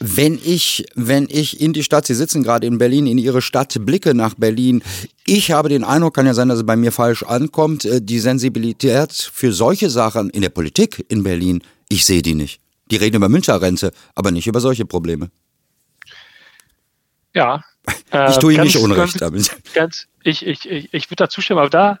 Wenn 0.00 0.38
ich, 0.44 0.84
wenn 0.94 1.26
ich 1.30 1.60
in 1.60 1.72
die 1.72 1.82
Stadt, 1.82 2.06
Sie 2.06 2.14
sitzen 2.14 2.42
gerade 2.42 2.66
in 2.66 2.78
Berlin, 2.78 3.06
in 3.06 3.16
Ihre 3.16 3.40
Stadt 3.40 3.74
blicke 3.80 4.14
nach 4.14 4.34
Berlin, 4.34 4.82
ich 5.26 5.50
habe 5.52 5.70
den 5.70 5.84
Eindruck, 5.84 6.14
kann 6.14 6.26
ja 6.26 6.34
sein, 6.34 6.48
dass 6.48 6.58
es 6.58 6.66
bei 6.66 6.76
mir 6.76 6.92
falsch 6.92 7.22
ankommt, 7.22 7.84
äh, 7.86 8.02
die 8.02 8.18
Sensibilität 8.18 9.12
für 9.12 9.52
solche 9.52 9.88
Sachen 9.88 10.30
in 10.30 10.42
der 10.42 10.50
Politik 10.50 11.04
in 11.08 11.22
Berlin, 11.22 11.62
ich 11.88 12.04
sehe 12.04 12.22
die 12.22 12.34
nicht. 12.34 12.60
Die 12.90 12.96
reden 12.96 13.16
über 13.16 13.30
Müncherrente, 13.30 13.92
aber 14.14 14.30
nicht 14.30 14.46
über 14.46 14.60
solche 14.60 14.84
Probleme. 14.84 15.30
Ja. 17.34 17.64
Äh, 18.12 18.30
ich 18.30 18.38
tue 18.38 18.54
Ihnen 18.54 18.64
nicht 18.64 18.76
Unrecht 18.76 19.20
damit. 19.20 19.50
Ganz, 19.74 20.06
ich 20.22 20.46
ich, 20.46 20.68
ich, 20.68 20.94
ich 20.94 21.10
würde 21.10 21.24
da 21.24 21.28
zustimmen, 21.28 21.60
aber 21.60 21.70
da, 21.70 21.98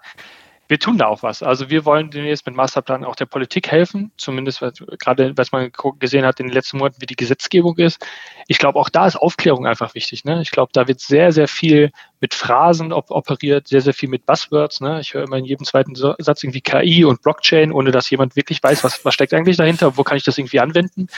wir 0.66 0.78
tun 0.78 0.96
da 0.96 1.08
auch 1.08 1.22
was. 1.22 1.42
Also 1.42 1.68
wir 1.68 1.84
wollen 1.84 2.10
demnächst 2.10 2.46
mit 2.46 2.54
Masterplan 2.54 3.04
auch 3.04 3.16
der 3.16 3.26
Politik 3.26 3.70
helfen, 3.70 4.12
zumindest 4.16 4.64
gerade 4.98 5.36
was 5.36 5.52
man 5.52 5.70
gesehen 5.98 6.24
hat 6.24 6.40
in 6.40 6.46
den 6.46 6.54
letzten 6.54 6.78
Monaten, 6.78 7.02
wie 7.02 7.06
die 7.06 7.16
Gesetzgebung 7.16 7.76
ist. 7.76 8.04
Ich 8.48 8.58
glaube, 8.58 8.78
auch 8.78 8.88
da 8.88 9.06
ist 9.06 9.16
Aufklärung 9.16 9.66
einfach 9.66 9.94
wichtig. 9.94 10.24
Ne? 10.24 10.40
Ich 10.40 10.50
glaube, 10.50 10.70
da 10.72 10.88
wird 10.88 11.00
sehr, 11.00 11.32
sehr 11.32 11.48
viel 11.48 11.90
mit 12.20 12.32
Phrasen 12.32 12.92
op 12.92 13.10
operiert, 13.10 13.68
sehr, 13.68 13.82
sehr 13.82 13.92
viel 13.92 14.08
mit 14.08 14.24
Buzzwords. 14.24 14.80
Ne? 14.80 15.00
Ich 15.00 15.12
höre 15.12 15.24
immer 15.24 15.36
in 15.36 15.44
jedem 15.44 15.66
zweiten 15.66 15.94
Satz 15.94 16.42
irgendwie 16.42 16.62
KI 16.62 17.04
und 17.04 17.20
Blockchain, 17.20 17.70
ohne 17.70 17.90
dass 17.90 18.08
jemand 18.08 18.34
wirklich 18.34 18.62
weiß, 18.62 18.84
was, 18.84 19.04
was 19.04 19.12
steckt 19.12 19.34
eigentlich 19.34 19.58
dahinter, 19.58 19.98
wo 19.98 20.02
kann 20.02 20.16
ich 20.16 20.24
das 20.24 20.38
irgendwie 20.38 20.60
anwenden. 20.60 21.08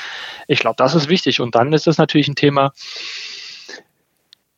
Ich 0.49 0.59
glaube, 0.59 0.77
das 0.77 0.97
ist 0.97 1.09
wichtig. 1.09 1.41
Und 1.41 1.55
dann 1.55 1.73
ist 1.73 1.87
das 1.87 1.99
natürlich 1.99 2.27
ein 2.27 2.35
Thema, 2.35 2.73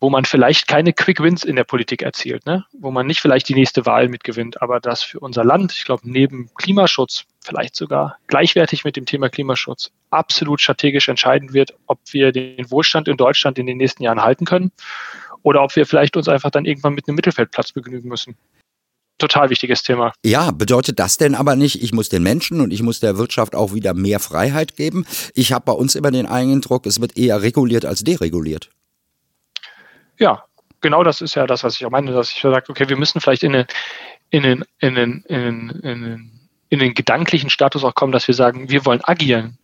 wo 0.00 0.11
man 0.11 0.24
vielleicht 0.24 0.68
keine 0.68 0.92
Quick 0.92 1.20
Wins 1.20 1.44
in 1.44 1.56
der 1.56 1.64
Politik 1.64 2.02
erzielt, 2.02 2.46
ne? 2.46 2.64
wo 2.72 2.90
man 2.90 3.06
nicht 3.06 3.20
vielleicht 3.20 3.48
die 3.48 3.54
nächste 3.54 3.84
Wahl 3.84 4.08
mitgewinnt, 4.08 4.62
aber 4.62 4.80
das 4.80 5.02
für 5.02 5.20
unser 5.20 5.44
Land, 5.44 5.72
ich 5.72 5.84
glaube, 5.84 6.02
neben 6.04 6.50
Klimaschutz, 6.54 7.24
vielleicht 7.44 7.74
sogar 7.74 8.18
gleichwertig 8.26 8.84
mit 8.84 8.96
dem 8.96 9.06
Thema 9.06 9.28
Klimaschutz, 9.28 9.90
absolut 10.11 10.61
strategisch 10.61 11.08
entscheiden 11.08 11.52
wird, 11.52 11.74
ob 11.87 11.98
wir 12.12 12.32
den 12.32 12.70
Wohlstand 12.70 13.08
in 13.08 13.16
Deutschland 13.16 13.58
in 13.58 13.66
den 13.66 13.78
nächsten 13.78 14.02
Jahren 14.02 14.22
halten 14.22 14.44
können 14.44 14.70
oder 15.42 15.62
ob 15.62 15.74
wir 15.74 15.87
vielleicht 15.87 16.16
uns 16.16 16.28
einfach 16.28 16.50
dann 16.50 16.64
irgendwann 16.64 16.94
mit 16.94 17.08
einem 17.08 17.16
Mittelfeldplatz 17.16 17.72
begnügen 17.72 18.08
müssen 18.08 18.37
total 19.18 19.50
wichtiges 19.50 19.82
Thema. 19.82 20.12
Ja, 20.24 20.52
bedeutet 20.52 20.98
das 20.98 21.16
denn 21.16 21.34
aber 21.34 21.56
nicht, 21.56 21.82
ich 21.82 21.92
muss 21.92 22.08
den 22.08 22.22
Menschen 22.22 22.61
und 22.61 22.72
ich 22.72 22.82
muss 22.82 23.00
der 23.00 23.18
Wirtschaft 23.18 23.54
auch 23.54 23.74
wieder 23.74 23.92
mehr 23.92 24.20
Freiheit 24.20 24.76
geben? 24.76 25.04
Ich 25.34 25.52
habe 25.52 25.64
bei 25.66 25.72
uns 25.72 25.94
immer 25.96 26.11
den 26.11 26.26
Eindruck, 26.26 26.87
es 26.87 27.00
wird 27.00 27.16
eher 27.16 27.42
reguliert 27.42 27.84
als 27.84 28.04
dereguliert. 28.04 28.70
Ja, 30.18 30.44
genau 30.81 31.02
das 31.02 31.20
ist 31.20 31.35
ja 31.35 31.46
das, 31.46 31.64
was 31.64 31.76
ich 31.76 31.87
auch 31.87 31.90
meine, 31.90 32.12
dass 32.12 32.31
ich 32.31 32.40
sage, 32.40 32.70
okay, 32.70 32.88
wir 32.88 32.96
müssen 32.96 33.20
vielleicht 33.20 33.42
in 33.42 33.52
den, 33.52 33.66
in 34.31 34.42
den, 34.42 34.64
in 34.81 34.94
den, 34.94 35.24
in 35.28 35.40
den, 35.40 35.70
in 35.70 36.02
den, 36.02 36.40
in 36.68 36.78
den 36.78 36.94
gedanklichen 36.94 37.50
Status 37.50 37.85
auch 37.85 37.94
kommen, 37.94 38.12
dass 38.12 38.28
wir 38.28 38.35
sagen, 38.35 38.68
wir 38.68 38.85
wollen 38.85 39.00
agieren. 39.04 39.59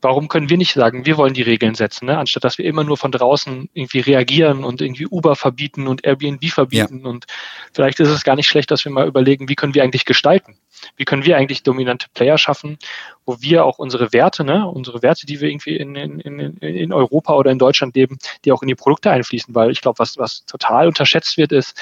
Warum 0.00 0.26
können 0.26 0.50
wir 0.50 0.58
nicht 0.58 0.72
sagen, 0.72 1.06
wir 1.06 1.16
wollen 1.16 1.32
die 1.32 1.42
Regeln 1.42 1.76
setzen, 1.76 2.06
ne? 2.06 2.18
anstatt 2.18 2.42
dass 2.42 2.58
wir 2.58 2.64
immer 2.64 2.82
nur 2.82 2.96
von 2.96 3.12
draußen 3.12 3.68
irgendwie 3.72 4.00
reagieren 4.00 4.64
und 4.64 4.80
irgendwie 4.80 5.06
Uber 5.06 5.36
verbieten 5.36 5.86
und 5.86 6.04
Airbnb 6.04 6.44
verbieten? 6.46 7.02
Ja. 7.04 7.10
Und 7.10 7.26
vielleicht 7.72 8.00
ist 8.00 8.08
es 8.08 8.24
gar 8.24 8.34
nicht 8.34 8.48
schlecht, 8.48 8.72
dass 8.72 8.84
wir 8.84 8.90
mal 8.90 9.06
überlegen, 9.06 9.48
wie 9.48 9.54
können 9.54 9.74
wir 9.74 9.84
eigentlich 9.84 10.04
gestalten? 10.04 10.58
Wie 10.96 11.04
können 11.04 11.24
wir 11.24 11.36
eigentlich 11.36 11.62
dominante 11.62 12.08
Player 12.14 12.36
schaffen, 12.36 12.78
wo 13.24 13.40
wir 13.40 13.64
auch 13.64 13.78
unsere 13.78 14.12
Werte, 14.12 14.42
ne, 14.42 14.66
unsere 14.66 15.02
Werte, 15.02 15.26
die 15.26 15.40
wir 15.40 15.48
irgendwie 15.48 15.76
in, 15.76 15.94
in, 15.94 16.18
in, 16.18 16.56
in 16.56 16.92
Europa 16.92 17.34
oder 17.34 17.52
in 17.52 17.58
Deutschland 17.58 17.94
leben, 17.94 18.18
die 18.44 18.50
auch 18.50 18.62
in 18.62 18.68
die 18.68 18.74
Produkte 18.74 19.12
einfließen? 19.12 19.54
Weil 19.54 19.70
ich 19.70 19.80
glaube, 19.80 20.00
was, 20.00 20.18
was 20.18 20.44
total 20.46 20.88
unterschätzt 20.88 21.36
wird, 21.36 21.52
ist, 21.52 21.80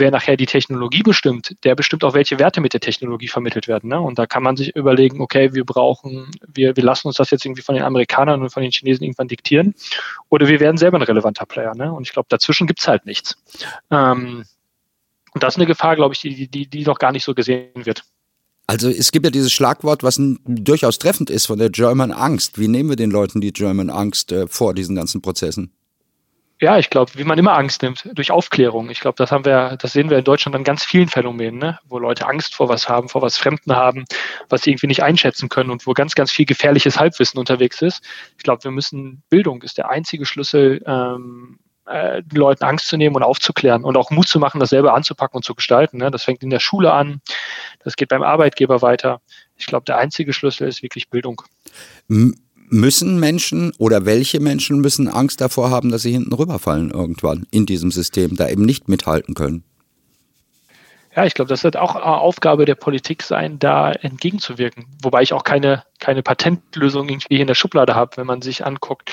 wer 0.00 0.10
nachher 0.10 0.36
die 0.36 0.46
Technologie 0.46 1.02
bestimmt, 1.02 1.56
der 1.62 1.76
bestimmt 1.76 2.02
auch, 2.02 2.14
welche 2.14 2.38
Werte 2.38 2.60
mit 2.60 2.72
der 2.72 2.80
Technologie 2.80 3.28
vermittelt 3.28 3.68
werden. 3.68 3.88
Ne? 3.90 4.00
Und 4.00 4.18
da 4.18 4.26
kann 4.26 4.42
man 4.42 4.56
sich 4.56 4.74
überlegen, 4.74 5.20
okay, 5.20 5.54
wir 5.54 5.64
brauchen, 5.64 6.30
wir, 6.52 6.74
wir 6.74 6.82
lassen 6.82 7.06
uns 7.06 7.16
das 7.16 7.30
jetzt 7.30 7.44
irgendwie 7.44 7.62
von 7.62 7.76
den 7.76 7.84
Amerikanern 7.84 8.42
und 8.42 8.50
von 8.50 8.62
den 8.62 8.72
Chinesen 8.72 9.04
irgendwann 9.04 9.28
diktieren 9.28 9.74
oder 10.28 10.48
wir 10.48 10.58
werden 10.58 10.76
selber 10.76 10.98
ein 10.98 11.02
relevanter 11.02 11.46
Player. 11.46 11.74
Ne? 11.76 11.92
Und 11.92 12.06
ich 12.06 12.12
glaube, 12.12 12.26
dazwischen 12.28 12.66
gibt 12.66 12.80
es 12.80 12.88
halt 12.88 13.06
nichts. 13.06 13.36
Ähm, 13.90 14.44
und 15.32 15.42
das 15.42 15.54
ist 15.54 15.58
eine 15.58 15.66
Gefahr, 15.66 15.94
glaube 15.94 16.14
ich, 16.14 16.20
die, 16.20 16.48
die, 16.48 16.66
die 16.66 16.84
noch 16.84 16.98
gar 16.98 17.12
nicht 17.12 17.24
so 17.24 17.34
gesehen 17.34 17.86
wird. 17.86 18.02
Also 18.66 18.88
es 18.88 19.10
gibt 19.10 19.24
ja 19.24 19.30
dieses 19.30 19.52
Schlagwort, 19.52 20.02
was 20.02 20.20
durchaus 20.44 20.98
treffend 20.98 21.28
ist 21.28 21.46
von 21.46 21.58
der 21.58 21.70
German 21.70 22.12
Angst. 22.12 22.58
Wie 22.58 22.68
nehmen 22.68 22.88
wir 22.88 22.96
den 22.96 23.10
Leuten 23.10 23.40
die 23.40 23.52
German 23.52 23.90
Angst 23.90 24.32
äh, 24.32 24.46
vor 24.46 24.74
diesen 24.74 24.94
ganzen 24.94 25.22
Prozessen? 25.22 25.72
Ja, 26.60 26.78
ich 26.78 26.90
glaube, 26.90 27.12
wie 27.14 27.24
man 27.24 27.38
immer 27.38 27.56
Angst 27.56 27.82
nimmt, 27.82 28.08
durch 28.12 28.30
Aufklärung. 28.30 28.90
Ich 28.90 29.00
glaube, 29.00 29.16
das 29.16 29.32
haben 29.32 29.46
wir, 29.46 29.76
das 29.80 29.94
sehen 29.94 30.10
wir 30.10 30.18
in 30.18 30.24
Deutschland 30.24 30.54
an 30.54 30.64
ganz 30.64 30.84
vielen 30.84 31.08
Phänomenen, 31.08 31.58
ne? 31.58 31.78
wo 31.88 31.98
Leute 31.98 32.26
Angst 32.26 32.54
vor 32.54 32.68
was 32.68 32.88
haben, 32.88 33.08
vor 33.08 33.22
was 33.22 33.38
Fremden 33.38 33.74
haben, 33.74 34.04
was 34.50 34.62
sie 34.62 34.70
irgendwie 34.70 34.86
nicht 34.86 35.02
einschätzen 35.02 35.48
können 35.48 35.70
und 35.70 35.86
wo 35.86 35.94
ganz, 35.94 36.14
ganz 36.14 36.30
viel 36.30 36.44
gefährliches 36.44 36.98
Halbwissen 37.00 37.38
unterwegs 37.38 37.80
ist. 37.80 38.04
Ich 38.36 38.44
glaube, 38.44 38.62
wir 38.64 38.70
müssen, 38.70 39.22
Bildung 39.30 39.62
ist 39.62 39.78
der 39.78 39.88
einzige 39.88 40.26
Schlüssel, 40.26 40.82
ähm, 40.86 41.58
äh, 41.86 42.22
Leuten 42.32 42.64
Angst 42.64 42.88
zu 42.88 42.98
nehmen 42.98 43.16
und 43.16 43.22
aufzuklären 43.22 43.82
und 43.82 43.96
auch 43.96 44.10
Mut 44.10 44.28
zu 44.28 44.38
machen, 44.38 44.60
das 44.60 44.70
selber 44.70 44.94
anzupacken 44.94 45.36
und 45.36 45.44
zu 45.44 45.54
gestalten. 45.54 45.96
Ne? 45.96 46.10
Das 46.10 46.24
fängt 46.24 46.42
in 46.42 46.50
der 46.50 46.60
Schule 46.60 46.92
an, 46.92 47.22
das 47.82 47.96
geht 47.96 48.10
beim 48.10 48.22
Arbeitgeber 48.22 48.82
weiter. 48.82 49.22
Ich 49.56 49.66
glaube, 49.66 49.84
der 49.86 49.96
einzige 49.96 50.32
Schlüssel 50.34 50.68
ist 50.68 50.82
wirklich 50.82 51.08
Bildung. 51.08 51.42
M 52.08 52.34
Müssen 52.72 53.18
Menschen 53.18 53.72
oder 53.78 54.06
welche 54.06 54.40
Menschen 54.40 54.80
müssen 54.80 55.08
Angst 55.08 55.40
davor 55.40 55.70
haben, 55.70 55.90
dass 55.90 56.02
sie 56.02 56.12
hinten 56.12 56.32
rüberfallen 56.32 56.90
irgendwann 56.90 57.46
in 57.50 57.66
diesem 57.66 57.90
System, 57.90 58.36
da 58.36 58.48
eben 58.48 58.64
nicht 58.64 58.88
mithalten 58.88 59.34
können? 59.34 59.64
Ja, 61.14 61.24
ich 61.24 61.34
glaube, 61.34 61.48
das 61.48 61.64
wird 61.64 61.76
auch 61.76 61.96
Aufgabe 61.96 62.64
der 62.64 62.76
Politik 62.76 63.22
sein, 63.24 63.58
da 63.58 63.90
entgegenzuwirken. 63.90 64.86
Wobei 65.02 65.22
ich 65.22 65.32
auch 65.32 65.42
keine, 65.42 65.82
keine 65.98 66.22
Patentlösung 66.22 67.08
irgendwie 67.08 67.40
in 67.40 67.48
der 67.48 67.56
Schublade 67.56 67.96
habe, 67.96 68.16
wenn 68.16 68.26
man 68.26 68.42
sich 68.42 68.64
anguckt, 68.64 69.10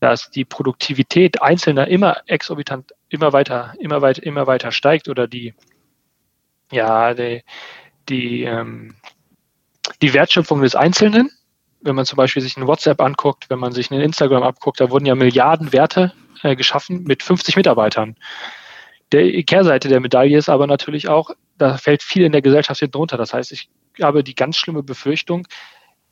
dass 0.00 0.30
die 0.30 0.44
Produktivität 0.44 1.40
Einzelner 1.40 1.86
immer 1.86 2.22
exorbitant, 2.26 2.92
immer 3.08 3.32
weiter, 3.32 3.74
immer 3.78 4.02
weiter, 4.02 4.24
immer 4.24 4.48
weiter 4.48 4.72
steigt 4.72 5.08
oder 5.08 5.28
die, 5.28 5.54
ja, 6.72 7.14
die, 7.14 7.44
die, 8.08 8.42
ähm, 8.42 8.96
die 10.02 10.12
Wertschöpfung 10.12 10.60
des 10.60 10.74
Einzelnen, 10.74 11.30
wenn 11.80 11.94
man 11.94 12.06
zum 12.06 12.16
Beispiel 12.16 12.42
sich 12.42 12.56
ein 12.56 12.66
WhatsApp 12.66 13.00
anguckt, 13.00 13.50
wenn 13.50 13.58
man 13.58 13.72
sich 13.72 13.90
ein 13.90 14.00
Instagram 14.00 14.42
abguckt, 14.42 14.80
da 14.80 14.90
wurden 14.90 15.06
ja 15.06 15.14
Milliarden 15.14 15.72
Werte 15.72 16.12
äh, 16.42 16.56
geschaffen 16.56 17.04
mit 17.04 17.22
50 17.22 17.56
Mitarbeitern. 17.56 18.16
Der 19.12 19.42
Kehrseite 19.44 19.88
der 19.88 20.00
Medaille 20.00 20.36
ist 20.36 20.48
aber 20.48 20.66
natürlich 20.66 21.08
auch, 21.08 21.30
da 21.58 21.78
fällt 21.78 22.02
viel 22.02 22.24
in 22.24 22.32
der 22.32 22.42
Gesellschaft 22.42 22.80
hinten 22.80 22.96
runter. 22.96 23.16
Das 23.16 23.32
heißt, 23.32 23.52
ich 23.52 23.68
habe 24.02 24.24
die 24.24 24.34
ganz 24.34 24.56
schlimme 24.56 24.82
Befürchtung, 24.82 25.46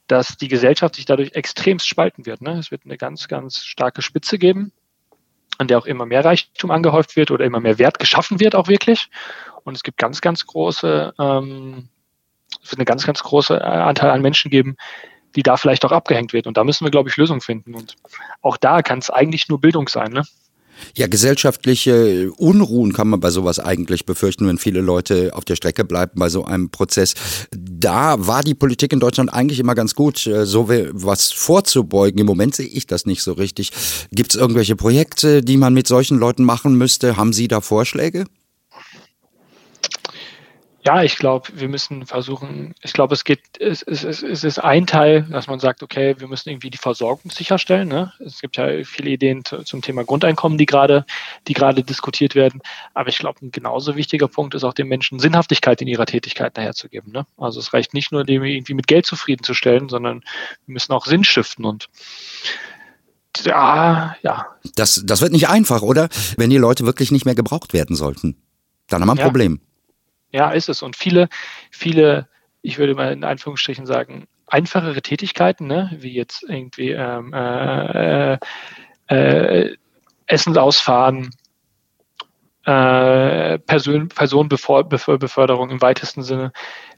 dass 0.07 0.37
die 0.37 0.49
Gesellschaft 0.49 0.95
sich 0.95 1.07
dadurch 1.07 1.33
extremst 1.33 1.89
spalten 1.89 2.27
wird. 2.27 2.41
Ne? 2.41 2.59
Es 2.59 2.71
wird 2.71 2.83
eine 2.85 2.97
ganz, 2.97 3.27
ganz 3.27 3.65
starke 3.65 4.03
Spitze 4.03 4.39
geben, 4.39 4.73
an 5.59 5.67
der 5.67 5.79
auch 5.79 5.87
immer 5.87 6.07
mehr 6.07 6.25
Reichtum 6.25 6.71
angehäuft 6.71 7.17
wird 7.17 7.31
oder 7.31 7.45
immer 7.45 7.61
mehr 7.61 7.79
Wert 7.79 7.99
geschaffen 7.99 8.39
wird, 8.39 8.55
auch 8.55 8.69
wirklich. 8.69 9.09
Und 9.65 9.75
es 9.75 9.83
gibt 9.83 9.99
ganz, 9.99 10.21
ganz 10.21 10.47
große, 10.47 11.15
ähm, 11.19 11.89
es 12.63 12.71
wird 12.71 12.79
eine 12.79 12.85
ganz, 12.85 13.07
ganz 13.07 13.23
große 13.23 13.57
äh, 13.57 13.63
Anteil 13.63 14.11
an 14.11 14.23
Menschen 14.23 14.51
geben, 14.51 14.77
die 15.37 15.43
da 15.43 15.57
vielleicht 15.57 15.85
auch 15.85 15.93
abgehängt 15.93 16.33
wird. 16.33 16.47
Und 16.47 16.57
da 16.57 16.65
müssen 16.65 16.85
wir, 16.85 16.91
glaube 16.91 17.09
ich, 17.09 17.17
Lösungen 17.17 17.41
finden. 17.41 17.75
Und 17.75 17.97
auch 18.43 18.57
da 18.57 18.83
kann 18.83 18.99
es 18.99 19.11
eigentlich 19.11 19.49
nur 19.49 19.61
Bildung 19.61 19.89
sein. 19.89 20.13
Ne? 20.13 20.23
Ja, 20.97 21.07
gesellschaftliche 21.07 22.31
Unruhen 22.33 22.93
kann 22.93 23.09
man 23.09 23.21
bei 23.21 23.31
sowas 23.31 23.59
eigentlich 23.59 24.07
befürchten, 24.07 24.47
wenn 24.47 24.59
viele 24.59 24.81
Leute 24.81 25.33
auf 25.35 25.45
der 25.45 25.57
Strecke 25.57 25.85
bleiben 25.85 26.19
bei 26.19 26.29
so 26.29 26.45
einem 26.45 26.71
Prozess. 26.71 27.15
Da 27.51 28.27
war 28.27 28.43
die 28.43 28.55
Politik 28.55 28.93
in 28.93 29.01
Deutschland 29.01 29.33
eigentlich 29.33 29.61
immer 29.61 29.75
ganz 29.75 29.95
gut, 29.95 30.27
äh, 30.27 30.47
so 30.47 30.69
was 30.69 31.33
vorzubeugen. 31.33 32.21
Im 32.21 32.27
Moment 32.27 32.55
sehe 32.55 32.67
ich 32.67 32.87
das 32.87 33.07
nicht 33.07 33.23
so 33.23 33.33
richtig. 33.33 33.71
Gibt 34.13 34.35
es 34.35 34.41
irgendwelche 34.41 34.77
Projekte, 34.77 35.43
die 35.43 35.57
man 35.57 35.75
mit 35.75 35.89
solchen 35.89 36.19
Leuten 36.19 36.45
machen 36.45 36.77
müsste? 36.77 37.17
Haben 37.17 37.33
Sie 37.33 37.49
da 37.49 37.61
Vorschläge? 37.61 38.25
Ja, 40.87 41.03
ich 41.03 41.17
glaube, 41.17 41.49
wir 41.55 41.69
müssen 41.69 42.05
versuchen, 42.05 42.75
ich 42.83 42.93
glaube, 42.93 43.15
es 43.15 43.25
geht, 43.25 43.41
es, 43.59 43.81
es, 43.83 44.05
es, 44.05 44.23
es 44.23 44.45
ist 44.45 44.59
ein 44.59 44.87
Teil, 44.87 45.23
dass 45.23 45.47
man 45.47 45.59
sagt, 45.59 45.83
okay, 45.83 46.15
wir 46.19 46.29
müssen 46.29 46.51
irgendwie 46.51 46.69
die 46.69 46.79
Versorgung 46.79 47.31
sicherstellen. 47.31 47.89
Ne? 47.89 48.13
Es 48.19 48.43
gibt 48.43 48.59
ja 48.59 48.85
viele 48.85 49.09
Ideen 49.09 49.45
zum 49.45 49.81
Thema 49.81 50.05
Grundeinkommen, 50.05 50.59
die 50.59 50.67
gerade, 50.67 51.07
die 51.49 51.55
gerade 51.55 51.83
diskutiert 51.83 52.35
werden. 52.35 52.61
Aber 52.93 53.09
ich 53.09 53.19
glaube, 53.19 53.39
ein 53.41 53.51
genauso 53.51 53.97
wichtiger 53.97 54.29
Punkt 54.29 54.55
ist 54.55 54.63
auch 54.63 54.75
den 54.75 54.89
Menschen 54.89 55.19
Sinnhaftigkeit 55.21 55.81
in 55.81 55.89
ihrer 55.89 56.05
Tätigkeit 56.05 56.55
nachherzugeben. 56.55 57.13
Ne? 57.13 57.27
Also 57.39 57.61
es 57.61 57.73
reicht 57.73 57.95
nicht 57.95 58.13
nur, 58.13 58.25
dem 58.25 58.45
irgendwie 58.45 58.75
mit 58.75 58.87
Geld 58.87 59.07
zufriedenzustellen, 59.07 59.89
sondern 59.89 60.21
wir 60.67 60.75
müssen 60.75 60.93
auch 60.93 61.07
Sinn 61.07 61.25
stiften 61.25 61.65
und 61.65 61.89
ja, 63.43 64.15
ja. 64.23 64.47
Das, 64.77 65.03
das 65.05 65.21
wird 65.21 65.33
nicht 65.33 65.49
einfach, 65.49 65.83
oder? 65.83 66.09
Wenn 66.37 66.51
die 66.51 66.59
Leute 66.59 66.87
wirklich 66.87 67.11
nicht 67.11 67.25
mehr 67.25 67.35
gebraucht 67.35 67.73
werden 67.73 67.97
sollten. 67.97 68.37
Dann 68.89 69.01
haben 69.01 69.09
wir 69.09 69.15
ein 69.15 69.19
ja. 69.19 69.25
Problem. 69.25 69.61
Ja, 70.35 70.51
ist 70.51 70.69
es. 70.69 70.83
Und 70.83 70.97
viele, 70.97 71.29
viele, 71.71 72.27
ich 72.61 72.79
würde 72.79 72.97
mal 72.97 73.13
in 73.13 73.23
Anführungsstrichen 73.23 73.87
sagen, 73.87 74.27
einfachere 74.49 75.01
Tätigkeiten, 75.01 75.69
ne, 75.69 75.91
wie 76.01 76.13
jetzt 76.13 76.43
irgendwie 76.43 76.91
ähm, 76.91 77.33
äh, 77.33 78.37
äh, 79.07 79.77
Essen 80.27 80.59
ausfahren, 80.59 81.31
äh, 82.65 83.61
Person, 83.61 84.09
Personenbeförderung 84.09 85.71
im 85.71 85.81
weitesten 85.81 86.25
Sinne, 86.25 86.53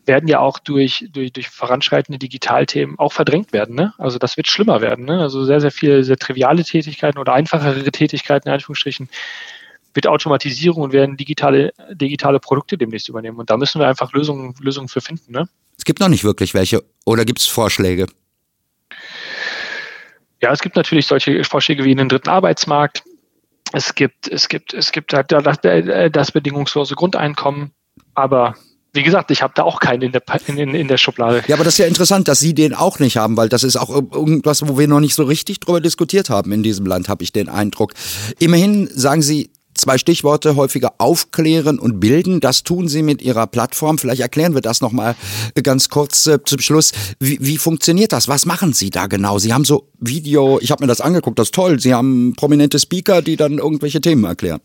werden 0.06 0.28
ja 0.28 0.40
auch 0.40 0.58
durch, 0.58 1.06
durch, 1.12 1.30
durch 1.30 1.50
voranschreitende 1.50 2.18
Digitalthemen 2.18 2.98
auch 2.98 3.12
verdrängt 3.12 3.52
werden. 3.52 3.74
Ne? 3.74 3.92
Also 3.98 4.18
das 4.18 4.38
wird 4.38 4.48
schlimmer 4.48 4.80
werden. 4.80 5.04
Ne? 5.04 5.20
Also 5.20 5.44
sehr, 5.44 5.60
sehr 5.60 5.72
viele 5.72 6.04
sehr 6.04 6.16
triviale 6.16 6.64
Tätigkeiten 6.64 7.18
oder 7.18 7.34
einfachere 7.34 7.82
Tätigkeiten 7.90 8.48
in 8.48 8.54
Anführungsstrichen 8.54 9.10
wird 9.96 10.06
Automatisierung 10.06 10.82
und 10.82 10.92
werden 10.92 11.16
digitale, 11.16 11.72
digitale 11.90 12.38
Produkte 12.38 12.78
demnächst 12.78 13.08
übernehmen. 13.08 13.38
Und 13.38 13.50
da 13.50 13.56
müssen 13.56 13.80
wir 13.80 13.88
einfach 13.88 14.12
Lösungen, 14.12 14.54
Lösungen 14.60 14.88
für 14.88 15.00
finden. 15.00 15.32
Ne? 15.32 15.48
Es 15.76 15.84
gibt 15.84 16.00
noch 16.00 16.08
nicht 16.08 16.24
wirklich 16.24 16.54
welche. 16.54 16.84
Oder 17.04 17.24
gibt 17.24 17.40
es 17.40 17.46
Vorschläge? 17.46 18.06
Ja, 20.40 20.52
es 20.52 20.60
gibt 20.60 20.76
natürlich 20.76 21.06
solche 21.06 21.42
Vorschläge 21.44 21.84
wie 21.84 21.92
in 21.92 21.98
den 21.98 22.08
dritten 22.08 22.28
Arbeitsmarkt. 22.28 23.02
Es 23.72 23.94
gibt, 23.94 24.28
es 24.28 24.48
gibt, 24.48 24.74
es 24.74 24.92
gibt 24.92 25.12
halt 25.12 25.32
das, 25.32 25.58
das 26.12 26.30
bedingungslose 26.30 26.94
Grundeinkommen. 26.94 27.72
Aber 28.14 28.54
wie 28.96 29.02
gesagt, 29.02 29.30
ich 29.30 29.42
habe 29.42 29.52
da 29.54 29.62
auch 29.62 29.78
keinen 29.78 30.02
in 30.02 30.12
der, 30.12 30.22
in, 30.46 30.74
in, 30.74 30.88
der 30.88 30.96
Schublade. 30.96 31.42
Ja, 31.46 31.54
aber 31.54 31.64
das 31.64 31.74
ist 31.74 31.78
ja 31.78 31.86
interessant, 31.86 32.28
dass 32.28 32.40
Sie 32.40 32.54
den 32.54 32.74
auch 32.74 32.98
nicht 32.98 33.16
haben, 33.16 33.36
weil 33.36 33.48
das 33.48 33.62
ist 33.62 33.76
auch 33.76 33.90
irgendwas, 33.90 34.66
wo 34.66 34.78
wir 34.78 34.88
noch 34.88 35.00
nicht 35.00 35.14
so 35.14 35.24
richtig 35.24 35.60
drüber 35.60 35.80
diskutiert 35.80 36.30
haben 36.30 36.50
in 36.52 36.62
diesem 36.62 36.86
Land, 36.86 37.08
habe 37.08 37.22
ich 37.22 37.32
den 37.32 37.48
Eindruck. 37.48 37.92
Immerhin 38.38 38.88
sagen 38.88 39.22
Sie, 39.22 39.50
Zwei 39.76 39.98
Stichworte 39.98 40.56
häufiger 40.56 40.94
aufklären 40.98 41.78
und 41.78 42.00
bilden. 42.00 42.40
Das 42.40 42.62
tun 42.62 42.88
Sie 42.88 43.02
mit 43.02 43.22
Ihrer 43.22 43.46
Plattform. 43.46 43.98
Vielleicht 43.98 44.22
erklären 44.22 44.54
wir 44.54 44.62
das 44.62 44.80
nochmal 44.80 45.14
ganz 45.62 45.88
kurz 45.88 46.26
äh, 46.26 46.42
zum 46.42 46.60
Schluss. 46.60 46.92
Wie, 47.20 47.38
wie 47.40 47.58
funktioniert 47.58 48.12
das? 48.12 48.28
Was 48.28 48.46
machen 48.46 48.72
Sie 48.72 48.90
da 48.90 49.06
genau? 49.06 49.38
Sie 49.38 49.52
haben 49.52 49.64
so 49.64 49.88
Video, 50.00 50.58
ich 50.60 50.70
habe 50.70 50.82
mir 50.82 50.88
das 50.88 51.00
angeguckt, 51.00 51.38
das 51.38 51.48
ist 51.48 51.54
toll. 51.54 51.78
Sie 51.78 51.94
haben 51.94 52.34
prominente 52.36 52.78
Speaker, 52.78 53.22
die 53.22 53.36
dann 53.36 53.58
irgendwelche 53.58 54.00
Themen 54.00 54.24
erklären. 54.24 54.60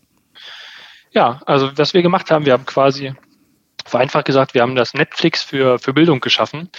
Ja, 1.12 1.42
also 1.46 1.70
was 1.76 1.92
wir 1.92 2.02
gemacht 2.02 2.30
haben, 2.30 2.46
wir 2.46 2.54
haben 2.54 2.64
quasi, 2.64 3.12
vereinfacht 3.84 4.24
gesagt, 4.24 4.54
wir 4.54 4.62
haben 4.62 4.76
das 4.76 4.94
Netflix 4.94 5.42
für, 5.42 5.78
für 5.78 5.92
Bildung 5.92 6.20
geschaffen 6.20 6.70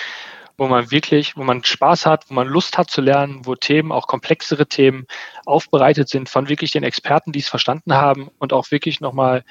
wo 0.57 0.67
man 0.67 0.91
wirklich, 0.91 1.35
wo 1.35 1.43
man 1.43 1.63
Spaß 1.63 2.05
hat, 2.05 2.29
wo 2.29 2.33
man 2.33 2.47
Lust 2.47 2.77
hat 2.77 2.89
zu 2.89 3.01
lernen, 3.01 3.45
wo 3.45 3.55
Themen, 3.55 3.91
auch 3.91 4.07
komplexere 4.07 4.67
Themen 4.67 5.05
aufbereitet 5.45 6.09
sind 6.09 6.29
von 6.29 6.49
wirklich 6.49 6.71
den 6.71 6.83
Experten, 6.83 7.31
die 7.31 7.39
es 7.39 7.49
verstanden 7.49 7.93
haben 7.93 8.29
und 8.39 8.53
auch 8.53 8.71
wirklich 8.71 9.01
nochmal 9.01 9.43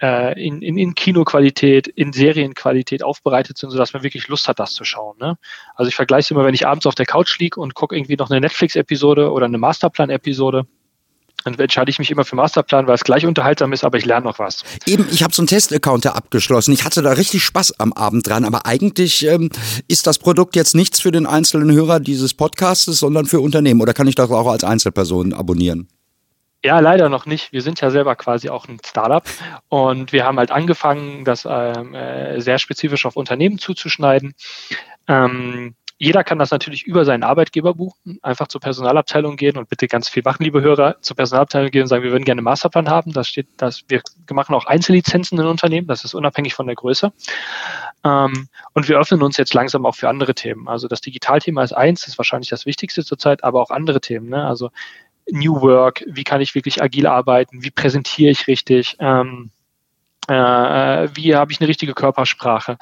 äh, 0.00 0.40
in, 0.42 0.62
in, 0.62 0.78
in 0.78 0.94
Kinoqualität, 0.94 1.86
in 1.86 2.12
Serienqualität 2.12 3.02
aufbereitet 3.02 3.58
sind, 3.58 3.70
sodass 3.70 3.92
man 3.92 4.02
wirklich 4.02 4.28
Lust 4.28 4.48
hat, 4.48 4.58
das 4.58 4.72
zu 4.72 4.84
schauen. 4.84 5.16
Ne? 5.18 5.36
Also 5.74 5.88
ich 5.88 5.94
vergleiche 5.94 6.20
es 6.20 6.30
immer, 6.30 6.44
wenn 6.44 6.54
ich 6.54 6.66
abends 6.66 6.86
auf 6.86 6.94
der 6.94 7.06
Couch 7.06 7.38
liege 7.38 7.60
und 7.60 7.74
gucke 7.74 7.96
irgendwie 7.96 8.16
noch 8.16 8.30
eine 8.30 8.40
Netflix-Episode 8.40 9.30
oder 9.30 9.46
eine 9.46 9.58
Masterplan-Episode 9.58 10.66
dann 11.44 11.58
entscheide 11.58 11.90
ich 11.90 11.98
mich 11.98 12.10
immer 12.10 12.24
für 12.24 12.36
Masterplan, 12.36 12.86
weil 12.86 12.94
es 12.94 13.04
gleich 13.04 13.26
unterhaltsam 13.26 13.72
ist, 13.72 13.84
aber 13.84 13.98
ich 13.98 14.04
lerne 14.04 14.24
noch 14.24 14.38
was. 14.38 14.64
Eben, 14.86 15.06
ich 15.10 15.22
habe 15.22 15.34
so 15.34 15.42
einen 15.42 15.48
Test-Account 15.48 16.06
abgeschlossen. 16.06 16.72
Ich 16.72 16.84
hatte 16.84 17.02
da 17.02 17.12
richtig 17.12 17.44
Spaß 17.44 17.78
am 17.80 17.92
Abend 17.92 18.26
dran, 18.26 18.44
aber 18.44 18.66
eigentlich 18.66 19.26
ähm, 19.26 19.50
ist 19.88 20.06
das 20.06 20.18
Produkt 20.18 20.56
jetzt 20.56 20.74
nichts 20.74 21.00
für 21.00 21.12
den 21.12 21.26
einzelnen 21.26 21.72
Hörer 21.72 22.00
dieses 22.00 22.34
Podcastes, 22.34 22.98
sondern 22.98 23.26
für 23.26 23.40
Unternehmen. 23.40 23.80
Oder 23.80 23.94
kann 23.94 24.06
ich 24.06 24.14
das 24.14 24.30
auch 24.30 24.50
als 24.50 24.64
Einzelperson 24.64 25.32
abonnieren? 25.32 25.88
Ja, 26.62 26.78
leider 26.80 27.08
noch 27.08 27.24
nicht. 27.24 27.52
Wir 27.52 27.62
sind 27.62 27.80
ja 27.80 27.90
selber 27.90 28.16
quasi 28.16 28.50
auch 28.50 28.68
ein 28.68 28.78
Startup 28.84 29.24
und 29.68 30.12
wir 30.12 30.24
haben 30.24 30.38
halt 30.38 30.50
angefangen, 30.50 31.24
das 31.24 31.48
ähm, 31.48 31.94
äh, 31.94 32.38
sehr 32.40 32.58
spezifisch 32.58 33.06
auf 33.06 33.16
Unternehmen 33.16 33.58
zuzuschneiden. 33.58 34.34
Ähm, 35.08 35.74
jeder 36.02 36.24
kann 36.24 36.38
das 36.38 36.50
natürlich 36.50 36.84
über 36.86 37.04
seinen 37.04 37.24
Arbeitgeber 37.24 37.74
buchen, 37.74 38.18
einfach 38.22 38.48
zur 38.48 38.62
Personalabteilung 38.62 39.36
gehen 39.36 39.58
und 39.58 39.68
bitte 39.68 39.86
ganz 39.86 40.08
viel 40.08 40.22
machen, 40.24 40.42
liebe 40.42 40.62
Hörer, 40.62 40.96
zur 41.02 41.14
Personalabteilung 41.14 41.70
gehen 41.70 41.82
und 41.82 41.88
sagen, 41.88 42.02
wir 42.02 42.10
würden 42.10 42.24
gerne 42.24 42.38
einen 42.38 42.46
Masterplan 42.46 42.88
haben. 42.88 43.12
Das 43.12 43.28
steht, 43.28 43.48
dass 43.58 43.84
wir 43.88 44.00
machen 44.32 44.54
auch 44.54 44.64
Einzellizenzen 44.64 45.38
in 45.38 45.44
Unternehmen, 45.44 45.86
das 45.86 46.06
ist 46.06 46.14
unabhängig 46.14 46.54
von 46.54 46.66
der 46.66 46.74
Größe. 46.74 47.12
Ähm, 48.02 48.48
und 48.72 48.88
wir 48.88 48.98
öffnen 48.98 49.22
uns 49.22 49.36
jetzt 49.36 49.52
langsam 49.52 49.84
auch 49.84 49.94
für 49.94 50.08
andere 50.08 50.34
Themen. 50.34 50.68
Also 50.68 50.88
das 50.88 51.02
Digitalthema 51.02 51.62
ist 51.62 51.74
eins, 51.74 52.06
ist 52.06 52.16
wahrscheinlich 52.16 52.48
das 52.48 52.64
Wichtigste 52.64 53.04
zurzeit, 53.04 53.44
aber 53.44 53.60
auch 53.60 53.70
andere 53.70 54.00
Themen. 54.00 54.30
Ne? 54.30 54.42
Also 54.42 54.70
New 55.30 55.60
Work, 55.60 56.02
wie 56.06 56.24
kann 56.24 56.40
ich 56.40 56.54
wirklich 56.54 56.82
agil 56.82 57.06
arbeiten, 57.06 57.62
wie 57.62 57.70
präsentiere 57.70 58.30
ich 58.30 58.46
richtig, 58.46 58.96
ähm, 59.00 59.50
äh, 60.28 61.08
wie 61.14 61.34
habe 61.34 61.52
ich 61.52 61.60
eine 61.60 61.68
richtige 61.68 61.94
Körpersprache. 61.94 62.78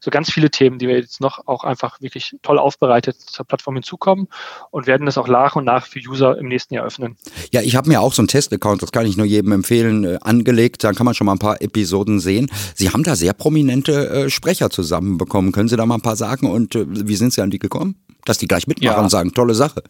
So 0.00 0.10
ganz 0.10 0.30
viele 0.30 0.50
Themen, 0.50 0.78
die 0.78 0.86
wir 0.86 0.96
jetzt 0.96 1.20
noch 1.20 1.46
auch 1.46 1.64
einfach 1.64 2.00
wirklich 2.00 2.36
toll 2.42 2.58
aufbereitet 2.58 3.18
zur 3.18 3.46
Plattform 3.46 3.74
hinzukommen 3.74 4.28
und 4.70 4.86
werden 4.86 5.06
das 5.06 5.16
auch 5.16 5.28
nach 5.28 5.56
und 5.56 5.64
nach 5.64 5.86
für 5.86 5.98
User 5.98 6.36
im 6.36 6.48
nächsten 6.48 6.74
Jahr 6.74 6.84
öffnen. 6.84 7.16
Ja, 7.52 7.62
ich 7.62 7.74
habe 7.76 7.88
mir 7.88 8.00
auch 8.00 8.12
so 8.12 8.20
einen 8.20 8.28
Test-Account, 8.28 8.82
das 8.82 8.92
kann 8.92 9.06
ich 9.06 9.16
nur 9.16 9.26
jedem 9.26 9.52
empfehlen, 9.52 10.04
äh, 10.04 10.18
angelegt. 10.20 10.84
Da 10.84 10.92
kann 10.92 11.06
man 11.06 11.14
schon 11.14 11.24
mal 11.24 11.32
ein 11.32 11.38
paar 11.38 11.62
Episoden 11.62 12.20
sehen. 12.20 12.50
Sie 12.74 12.90
haben 12.90 13.02
da 13.02 13.16
sehr 13.16 13.32
prominente 13.32 14.08
äh, 14.10 14.30
Sprecher 14.30 14.68
zusammenbekommen. 14.68 15.52
Können 15.52 15.68
Sie 15.68 15.76
da 15.76 15.86
mal 15.86 15.96
ein 15.96 16.02
paar 16.02 16.16
sagen 16.16 16.50
und 16.50 16.74
äh, 16.74 16.84
wie 16.86 17.16
sind 17.16 17.32
Sie 17.32 17.40
an 17.40 17.50
die 17.50 17.58
gekommen? 17.58 17.96
Dass 18.24 18.38
die 18.38 18.46
gleich 18.46 18.66
mitmachen 18.66 18.96
ja. 18.96 19.02
und 19.02 19.08
sagen, 19.08 19.32
tolle 19.32 19.54
Sache. 19.54 19.82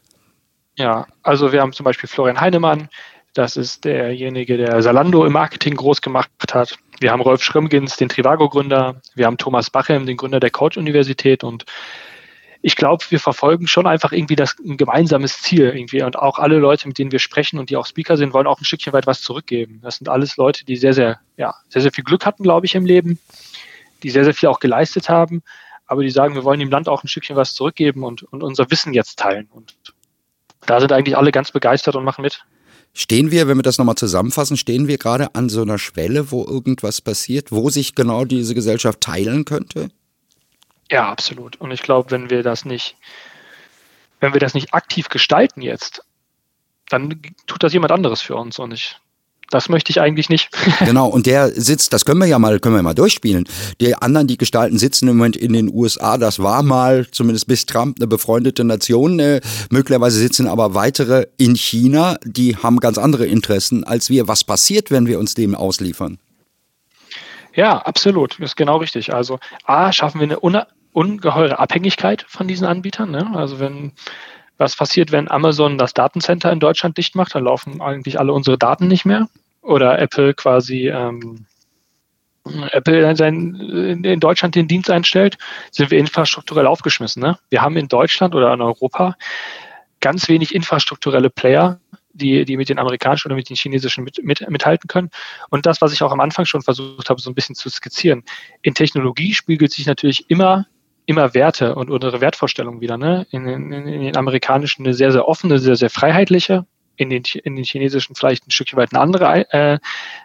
Ja, 0.77 1.07
also 1.23 1.53
wir 1.53 1.61
haben 1.61 1.73
zum 1.73 1.85
Beispiel 1.85 2.09
Florian 2.09 2.41
Heinemann, 2.41 2.89
das 3.35 3.57
ist 3.57 3.85
derjenige, 3.85 4.57
der 4.57 4.83
Salando 4.83 5.25
im 5.25 5.33
Marketing 5.33 5.75
groß 5.75 6.03
gemacht 6.03 6.31
hat. 6.53 6.79
Wir 7.01 7.13
haben 7.13 7.23
Rolf 7.23 7.43
Schrömgens, 7.43 7.97
den 7.97 8.09
Trivago-Gründer. 8.09 9.01
Wir 9.15 9.27
haben 9.27 9.39
Thomas 9.39 9.71
Bachem, 9.71 10.07
den 10.07 10.17
Gründer 10.17 10.39
der 10.39 10.51
Coach-Universität. 10.51 11.43
Und 11.43 11.65
ich 12.61 12.77
glaube, 12.77 13.05
wir 13.09 13.19
verfolgen 13.19 13.67
schon 13.67 13.87
einfach 13.87 14.13
irgendwie 14.13 14.37
das 14.37 14.57
ein 14.59 14.77
gemeinsames 14.77 15.41
Ziel 15.41 15.73
irgendwie. 15.75 16.03
Und 16.03 16.17
auch 16.17 16.39
alle 16.39 16.59
Leute, 16.59 16.87
mit 16.87 16.99
denen 16.99 17.11
wir 17.11 17.19
sprechen 17.19 17.59
und 17.59 17.71
die 17.71 17.77
auch 17.77 17.87
Speaker 17.87 18.17
sind, 18.17 18.35
wollen 18.35 18.47
auch 18.47 18.61
ein 18.61 18.65
Stückchen 18.65 18.93
weit 18.93 19.07
was 19.07 19.23
zurückgeben. 19.23 19.81
Das 19.83 19.97
sind 19.97 20.09
alles 20.09 20.37
Leute, 20.37 20.65
die 20.65 20.77
sehr, 20.77 20.93
sehr, 20.93 21.21
ja, 21.37 21.55
sehr, 21.69 21.83
sehr 21.83 21.93
viel 21.93 22.05
Glück 22.05 22.27
hatten, 22.27 22.43
glaube 22.43 22.67
ich, 22.67 22.75
im 22.75 22.85
Leben, 22.85 23.19
die 24.03 24.11
sehr, 24.11 24.25
sehr 24.25 24.35
viel 24.35 24.51
auch 24.51 24.61
geleistet 24.61 25.09
haben, 25.09 25.43
aber 25.87 26.03
die 26.03 26.11
sagen, 26.11 26.35
wir 26.35 26.45
wollen 26.45 26.61
dem 26.61 26.71
Land 26.71 26.89
auch 26.89 27.03
ein 27.03 27.09
Stückchen 27.09 27.37
was 27.37 27.55
zurückgeben 27.55 28.05
und, 28.05 28.23
und 28.25 28.43
unser 28.43 28.71
Wissen 28.71 28.93
jetzt 28.93 29.19
teilen. 29.19 29.49
Und 29.51 29.75
da 30.67 30.81
sind 30.81 30.93
eigentlich 30.93 31.17
alle 31.17 31.33
ganz 31.33 31.51
begeistert 31.51 31.97
und 31.97 32.05
machen 32.05 32.23
mit. 32.23 32.45
Stehen 32.95 33.31
wir, 33.31 33.49
wenn 33.49 33.57
wir 33.57 33.63
das 33.63 33.79
nochmal 33.79 33.95
zusammenfassen, 33.95 34.57
stehen 34.57 34.87
wir 34.87 34.99
gerade 34.99 35.35
an 35.35 35.49
so 35.49 35.63
einer 35.63 35.79
Schwelle, 35.79 36.31
wo 36.31 36.45
irgendwas 36.45 37.01
passiert, 37.01 37.51
wo 37.51 37.71
sich 37.71 37.95
genau 37.95 38.25
diese 38.27 38.55
Gesellschaft 38.55 39.01
teilen 39.01 39.47
könnte? 39.47 39.89
Ja, 40.91 41.11
absolut. 41.11 41.57
Und 41.57 41.71
ich 41.71 41.83
glaube, 41.83 42.11
wenn 42.11 42.29
wir 42.29 42.43
das 42.43 42.67
nicht, 42.67 42.97
wenn 44.21 44.35
wir 44.35 44.41
das 44.41 44.53
nicht 44.53 44.75
aktiv 44.75 45.09
gestalten 45.09 45.63
jetzt, 45.63 46.05
dann 46.91 47.23
tut 47.47 47.63
das 47.63 47.73
jemand 47.73 47.93
anderes 47.93 48.21
für 48.21 48.37
uns. 48.37 48.59
Und 48.59 48.73
ich 48.73 48.97
das 49.53 49.69
möchte 49.69 49.91
ich 49.91 50.01
eigentlich 50.01 50.29
nicht. 50.29 50.51
genau, 50.85 51.09
und 51.09 51.27
der 51.27 51.51
sitzt, 51.51 51.93
das 51.93 52.05
können 52.05 52.21
wir 52.21 52.27
ja 52.27 52.39
mal, 52.39 52.59
können 52.59 52.75
wir 52.75 52.83
mal 52.83 52.95
durchspielen. 52.95 53.45
Die 53.81 53.95
anderen, 53.95 54.27
die 54.27 54.39
gestalten, 54.39 54.79
sitzen 54.79 55.09
im 55.09 55.17
Moment 55.17 55.37
in 55.37 55.53
den 55.53 55.73
USA. 55.73 56.19
Das 56.19 56.39
war 56.39 56.63
mal, 56.63 57.07
zumindest 57.11 57.47
bis 57.47 57.67
Trump, 57.67 57.99
eine 57.99 58.07
befreundete 58.07 58.65
Nation. 58.65 59.19
Äh, 59.19 59.41
möglicherweise 59.71 60.19
sitzen 60.19 60.47
aber 60.47 60.75
weitere 60.75 61.27
in 61.37 61.55
China, 61.55 62.17
die 62.25 62.57
haben 62.57 62.81
ganz 62.81 62.99
andere 62.99 63.27
Interessen 63.27 63.85
als 63.85 64.09
wir. 64.09 64.27
Was 64.27 64.45
passiert, 64.45 64.91
wenn 64.91 65.07
wir 65.07 65.19
uns 65.19 65.35
dem 65.35 65.55
ausliefern? 65.55 66.19
Ja, 67.55 67.79
absolut. 67.79 68.39
Das 68.39 68.53
ist 68.53 68.57
genau 68.57 68.79
richtig. 68.79 69.13
Also 69.13 69.39
A, 69.65 69.93
schaffen 69.93 70.21
wir 70.21 70.25
eine 70.25 70.67
ungeheure 70.93 71.59
Abhängigkeit 71.59 72.25
von 72.29 72.49
diesen 72.49 72.67
Anbietern. 72.67 73.11
Ne? 73.11 73.31
Also 73.35 73.61
wenn 73.61 73.93
was 74.59 74.77
passiert, 74.77 75.13
wenn 75.13 75.31
Amazon 75.31 75.77
das 75.77 75.93
Datencenter 75.93 76.53
in 76.53 76.61
Deutschland 76.61 76.97
dicht 76.97 77.17
macht, 77.17 77.35
dann 77.35 77.45
laufen 77.45 77.81
eigentlich 77.83 78.19
alle 78.21 78.33
unsere 78.33 78.57
Daten 78.57 78.87
nicht 78.87 79.05
mehr 79.05 79.29
oder 79.63 79.99
Apple 79.99 80.35
quasi 80.35 80.89
ähm, 80.89 81.47
Apple 82.73 83.15
sein, 83.17 83.55
in 84.03 84.21
Deutschland 84.21 84.55
den 84.55 84.67
Dienst 84.67 84.91
einstellt, 84.91 85.39
sind 85.71 85.91
wir 85.91 85.99
infrastrukturell 85.99 86.67
aufgeschmissen. 86.67 87.23
Ne? 87.23 87.39
Wir 87.51 87.63
haben 87.63 87.77
in 87.77 87.89
Deutschland 87.89 88.35
oder 88.35 88.53
in 88.53 88.61
Europa 88.61 89.17
ganz 90.01 90.29
wenig 90.29 90.55
infrastrukturelle 90.55 91.31
Player, 91.31 91.79
die, 92.13 92.45
die 92.45 92.57
mit 92.57 92.69
den 92.69 92.79
amerikanischen 92.79 93.29
oder 93.29 93.37
mit 93.37 93.49
den 93.49 93.57
chinesischen 93.57 94.03
mit, 94.03 94.23
mit, 94.25 94.49
mithalten 94.51 94.89
können. 94.89 95.11
Und 95.51 95.67
das, 95.67 95.81
was 95.81 95.93
ich 95.93 96.03
auch 96.03 96.13
am 96.13 96.21
Anfang 96.21 96.45
schon 96.45 96.63
versucht 96.63 97.09
habe, 97.09 97.21
so 97.21 97.31
ein 97.31 97.35
bisschen 97.35 97.55
zu 97.55 97.71
skizzieren. 97.71 98.25
In 98.61 98.75
Technologie 98.75 99.33
spiegelt 99.35 99.73
sich 99.73 99.87
natürlich 99.87 100.29
immer 100.29 100.67
immer 101.05 101.35
Werte 101.35 101.75
und 101.75 101.91
unsere 101.91 102.21
Wertvorstellungen 102.21 102.81
wieder. 102.81 102.97
Ne? 102.97 103.27
In, 103.31 103.47
in, 103.47 103.73
in 103.73 104.03
den 104.03 104.17
amerikanischen 104.17 104.85
eine 104.85 104.95
sehr, 104.95 105.11
sehr 105.11 105.27
offene, 105.27 105.59
sehr, 105.59 105.75
sehr 105.75 105.91
freiheitliche 105.91 106.65
in 107.03 107.11
den, 107.11 107.23
in 107.45 107.57
den 107.57 107.65
chinesischen 107.65 108.15
vielleicht 108.15 108.47
ein 108.47 108.51
Stückchen 108.51 108.79
weit 108.79 108.93
eine 108.93 109.01
andere, 109.01 109.25
äh, 109.53 109.79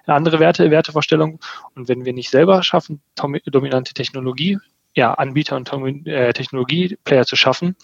eine 0.06 0.16
andere 0.16 0.40
Werte, 0.40 0.72
Wertevorstellung. 0.72 1.40
Und 1.76 1.88
wenn 1.88 2.06
wir 2.06 2.14
nicht 2.14 2.30
selber 2.30 2.64
schaffen, 2.64 3.02
dominante 3.46 3.94
Technologie, 3.94 4.58
ja, 4.96 5.14
Anbieter 5.14 5.56
und 5.56 6.08
äh, 6.08 6.34
Technologieplayer 6.34 7.26
zu 7.26 7.36
schaffen, 7.36 7.76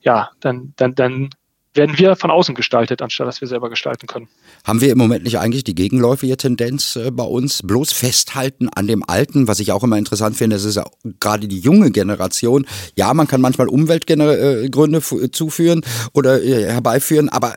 ja, 0.00 0.30
dann, 0.40 0.72
dann, 0.76 0.94
dann 0.94 1.30
werden 1.78 1.96
wir 1.96 2.16
von 2.16 2.30
außen 2.30 2.54
gestaltet, 2.54 3.00
anstatt 3.00 3.26
dass 3.26 3.40
wir 3.40 3.48
selber 3.48 3.70
gestalten 3.70 4.06
können. 4.06 4.28
Haben 4.64 4.82
wir 4.82 4.92
im 4.92 4.98
Moment 4.98 5.24
nicht 5.24 5.38
eigentlich 5.38 5.64
die 5.64 5.74
gegenläufige 5.74 6.36
Tendenz 6.36 6.96
äh, 6.96 7.10
bei 7.10 7.24
uns? 7.24 7.62
Bloß 7.62 7.92
festhalten 7.92 8.68
an 8.68 8.86
dem 8.86 9.02
Alten, 9.08 9.48
was 9.48 9.60
ich 9.60 9.72
auch 9.72 9.82
immer 9.82 9.96
interessant 9.96 10.36
finde, 10.36 10.56
das 10.56 10.64
ist 10.64 10.74
ja 10.74 10.84
gerade 11.20 11.48
die 11.48 11.60
junge 11.60 11.90
Generation. 11.90 12.66
Ja, 12.96 13.14
man 13.14 13.26
kann 13.26 13.40
manchmal 13.40 13.68
Umweltgründe 13.68 14.66
äh, 14.66 15.30
zuführen 15.30 15.82
oder 16.12 16.42
äh, 16.42 16.70
herbeiführen, 16.70 17.30
aber 17.30 17.56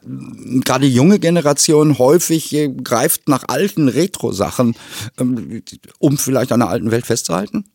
gerade 0.64 0.86
die 0.86 0.94
junge 0.94 1.20
Generation 1.20 1.98
häufig 1.98 2.56
greift 2.84 3.28
nach 3.28 3.44
alten 3.48 3.90
Retro-Sachen, 3.90 4.76
ähm, 5.20 5.64
um 6.00 6.18
vielleicht 6.18 6.52
an 6.52 6.62
der 6.62 6.70
alten 6.70 6.92
Welt 6.92 7.06
festzuhalten? 7.06 7.66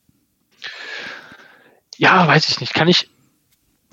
Ja, 1.96 2.26
weiß 2.26 2.48
ich 2.48 2.60
nicht. 2.60 2.74
Kann 2.74 2.88
ich, 2.88 3.08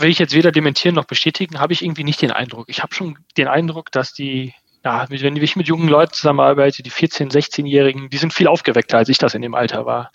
will 0.04 0.12
ich 0.12 0.20
jetzt 0.20 0.36
weder 0.36 0.52
dementieren 0.52 0.96
noch 0.96 1.06
bestätigen, 1.06 1.60
habe 1.60 1.74
ich 1.74 1.84
irgendwie 1.84 2.04
nicht 2.04 2.22
den 2.22 2.32
Eindruck. 2.32 2.70
Ich 2.70 2.84
habe 2.84 2.94
schon 2.94 3.18
den 3.38 3.48
Eindruck, 3.48 3.92
dass 3.92 4.14
die, 4.14 4.54
ja, 4.84 5.06
wenn 5.10 5.36
ich 5.36 5.56
mit 5.56 5.68
jungen 5.68 5.88
Leuten 5.88 6.14
zusammenarbeite, 6.14 6.84
die 6.84 6.92
14-, 6.92 7.32
16-Jährigen, 7.32 8.10
die 8.10 8.18
sind 8.18 8.34
viel 8.34 8.48
aufgeweckter, 8.48 8.98
als 8.98 9.10
ich 9.10 9.18
das 9.18 9.34
in 9.34 9.42
dem 9.42 9.56
Alter 9.56 9.86
war. 9.86 10.12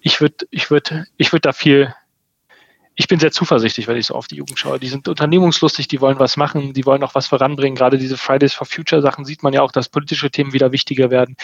Ich 0.00 0.20
würde, 0.20 0.46
ich 0.50 0.70
würde, 0.70 1.06
ich 1.16 1.32
würde 1.32 1.42
da 1.42 1.52
viel, 1.52 1.94
ich 2.94 3.08
bin 3.08 3.18
sehr 3.18 3.32
zuversichtlich, 3.32 3.88
wenn 3.88 3.96
ich 3.96 4.06
so 4.06 4.14
auf 4.14 4.28
die 4.28 4.36
Jugend 4.36 4.58
schaue. 4.58 4.78
Die 4.78 4.88
sind 4.88 5.08
unternehmungslustig, 5.08 5.88
die 5.88 6.00
wollen 6.00 6.18
was 6.18 6.36
machen, 6.36 6.72
die 6.72 6.86
wollen 6.86 7.02
auch 7.02 7.14
was 7.14 7.26
voranbringen. 7.26 7.76
Gerade 7.76 7.98
diese 7.98 8.16
Fridays 8.16 8.54
for 8.54 8.66
Future 8.66 9.02
Sachen 9.02 9.24
sieht 9.24 9.42
man 9.42 9.52
ja 9.52 9.62
auch, 9.62 9.72
dass 9.72 9.88
politische 9.88 10.30
Themen 10.30 10.52
wieder 10.52 10.70
wichtiger 10.70 11.10
werden 11.10 11.36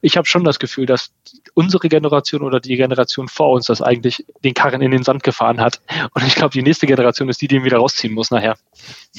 ich 0.00 0.16
habe 0.16 0.26
schon 0.26 0.44
das 0.44 0.58
Gefühl, 0.58 0.86
dass 0.86 1.10
unsere 1.54 1.88
Generation 1.88 2.42
oder 2.42 2.60
die 2.60 2.76
Generation 2.76 3.28
vor 3.28 3.52
uns 3.52 3.66
das 3.66 3.82
eigentlich 3.82 4.24
den 4.44 4.54
Karren 4.54 4.82
in 4.82 4.90
den 4.90 5.02
Sand 5.02 5.22
gefahren 5.22 5.60
hat. 5.60 5.80
Und 6.14 6.26
ich 6.26 6.34
glaube, 6.34 6.52
die 6.52 6.62
nächste 6.62 6.86
Generation 6.86 7.28
ist 7.28 7.40
die, 7.40 7.48
die 7.48 7.56
ihn 7.56 7.64
wieder 7.64 7.78
rausziehen 7.78 8.14
muss 8.14 8.30
nachher. 8.30 8.56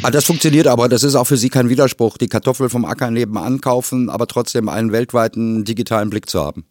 Ah, 0.04 0.12
das 0.12 0.26
funktioniert 0.26 0.68
aber, 0.68 0.90
das 0.90 1.04
ist 1.04 1.16
auch 1.16 1.26
für 1.26 1.38
Sie 1.38 1.50
kein 1.50 1.70
Widerspruch, 1.70 2.18
die 2.18 2.28
Kartoffel 2.28 2.70
vom 2.70 2.86
Acker 2.86 3.12
nebenan 3.12 3.62
kaufen, 3.62 4.10
aber 4.10 4.28
trotzdem 4.28 4.70
einen 4.70 4.92
weltweiten 4.92 5.66
digitalen 5.66 6.10
Blick 6.10 6.30
zu 6.30 6.42
haben. 6.42 6.66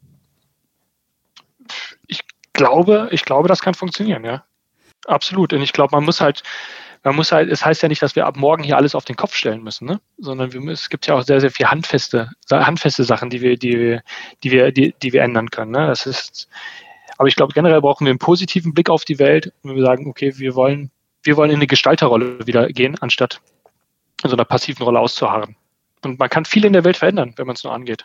Ich 2.07 2.21
glaube, 2.53 3.09
ich 3.11 3.25
glaube, 3.25 3.49
das 3.49 3.61
kann 3.61 3.75
funktionieren, 3.75 4.25
ja. 4.25 4.45
Absolut. 5.07 5.53
Und 5.53 5.62
ich 5.62 5.73
glaube, 5.73 5.95
man 5.95 6.05
muss 6.05 6.21
halt, 6.21 6.42
man 7.07 7.14
muss 7.14 7.31
halt, 7.31 7.49
es 7.53 7.64
heißt 7.64 7.83
ja 7.83 7.88
nicht, 7.88 8.03
dass 8.03 8.16
wir 8.16 8.27
ab 8.27 8.37
morgen 8.37 8.64
hier 8.64 8.77
alles 8.77 8.97
auf 8.97 9.05
den 9.05 9.14
Kopf 9.14 9.37
stellen 9.37 9.62
müssen, 9.62 9.87
ne? 9.87 10.01
sondern 10.19 10.53
wir, 10.53 10.61
es 10.73 10.88
gibt 10.88 11.07
ja 11.07 11.14
auch 11.14 11.23
sehr, 11.23 11.40
sehr 11.40 11.53
viel 11.53 11.66
handfeste, 11.66 12.31
handfeste 12.51 13.05
Sachen, 13.05 13.31
die 13.31 13.40
wir, 13.40 13.57
die, 13.57 14.01
die 14.42 14.51
wir, 14.51 14.73
die, 14.73 14.92
die 15.01 15.12
wir 15.12 15.23
ändern 15.23 15.51
können. 15.51 15.71
Ne? 15.71 15.87
Das 15.87 16.05
ist, 16.05 16.49
aber 17.16 17.29
ich 17.29 17.37
glaube, 17.37 17.53
generell 17.53 17.81
brauchen 17.81 18.07
wir 18.07 18.11
einen 18.11 18.19
positiven 18.19 18.75
Blick 18.75 18.90
auf 18.90 19.05
die 19.05 19.21
Welt, 19.21 19.53
wenn 19.62 19.77
wir 19.77 19.85
sagen, 19.85 20.09
okay, 20.09 20.37
wir 20.38 20.57
wollen, 20.57 20.90
wir 21.23 21.37
wollen 21.37 21.51
in 21.51 21.57
eine 21.57 21.69
Gestalterrolle 21.69 22.45
wieder 22.45 22.66
gehen, 22.71 22.97
anstatt 23.01 23.40
in 24.25 24.31
so 24.31 24.35
einer 24.35 24.45
passiven 24.45 24.83
Rolle 24.83 24.99
auszuharren. 24.99 25.55
Und 26.05 26.19
man 26.19 26.29
kann 26.29 26.45
viel 26.45 26.64
in 26.64 26.73
der 26.73 26.83
Welt 26.83 26.97
verändern, 26.97 27.35
wenn 27.37 27.47
man 27.47 27.55
es 27.55 27.62
nur 27.62 27.73
angeht. 27.73 28.05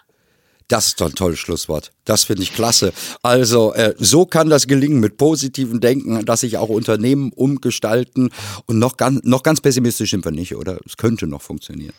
Das 0.67 0.87
ist 0.87 1.01
doch 1.01 1.07
ein 1.07 1.15
tolles 1.15 1.39
Schlusswort. 1.39 1.91
Das 2.05 2.23
finde 2.23 2.43
ich 2.43 2.53
klasse. 2.53 2.93
Also 3.23 3.73
äh, 3.73 3.93
so 3.97 4.25
kann 4.25 4.49
das 4.49 4.67
gelingen 4.67 4.99
mit 4.99 5.17
positivem 5.17 5.81
Denken, 5.81 6.25
dass 6.25 6.41
sich 6.41 6.57
auch 6.57 6.69
Unternehmen 6.69 7.31
umgestalten. 7.33 8.29
Und 8.65 8.79
noch 8.79 8.97
ganz, 8.97 9.21
noch 9.23 9.43
ganz 9.43 9.61
pessimistisch 9.61 10.11
sind 10.11 10.23
wir 10.25 10.31
nicht, 10.31 10.55
oder? 10.55 10.79
Es 10.85 10.97
könnte 10.97 11.27
noch 11.27 11.41
funktionieren. 11.41 11.93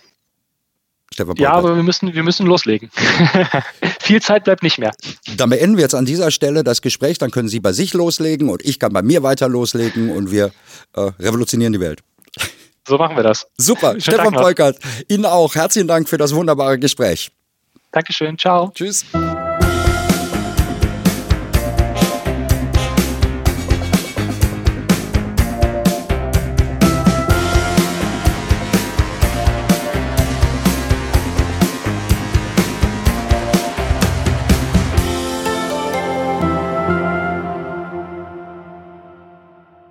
Stefan 1.12 1.36
ja, 1.36 1.52
aber 1.52 1.76
wir 1.76 1.82
müssen, 1.82 2.14
wir 2.14 2.22
müssen 2.22 2.46
loslegen. 2.46 2.90
Viel 4.00 4.22
Zeit 4.22 4.44
bleibt 4.44 4.62
nicht 4.62 4.78
mehr. 4.78 4.92
Dann 5.36 5.50
beenden 5.50 5.76
wir 5.76 5.82
jetzt 5.82 5.94
an 5.94 6.06
dieser 6.06 6.30
Stelle 6.30 6.64
das 6.64 6.82
Gespräch. 6.82 7.18
Dann 7.18 7.30
können 7.30 7.48
Sie 7.48 7.60
bei 7.60 7.72
sich 7.72 7.92
loslegen 7.92 8.48
und 8.48 8.64
ich 8.64 8.78
kann 8.78 8.92
bei 8.92 9.02
mir 9.02 9.22
weiter 9.22 9.48
loslegen 9.48 10.10
und 10.10 10.30
wir 10.30 10.52
äh, 10.94 11.00
revolutionieren 11.20 11.72
die 11.72 11.80
Welt. 11.80 12.00
So 12.86 12.96
machen 12.96 13.16
wir 13.16 13.22
das. 13.22 13.46
Super. 13.56 13.90
Schönen 13.90 14.00
Stefan 14.00 14.32
Polkert, 14.32 14.78
Ihnen 15.08 15.26
auch. 15.26 15.54
Herzlichen 15.54 15.88
Dank 15.88 16.08
für 16.08 16.18
das 16.18 16.34
wunderbare 16.34 16.78
Gespräch. 16.78 17.30
Dankeschön. 17.92 18.38
Ciao. 18.38 18.70
Tschüss. 18.74 19.04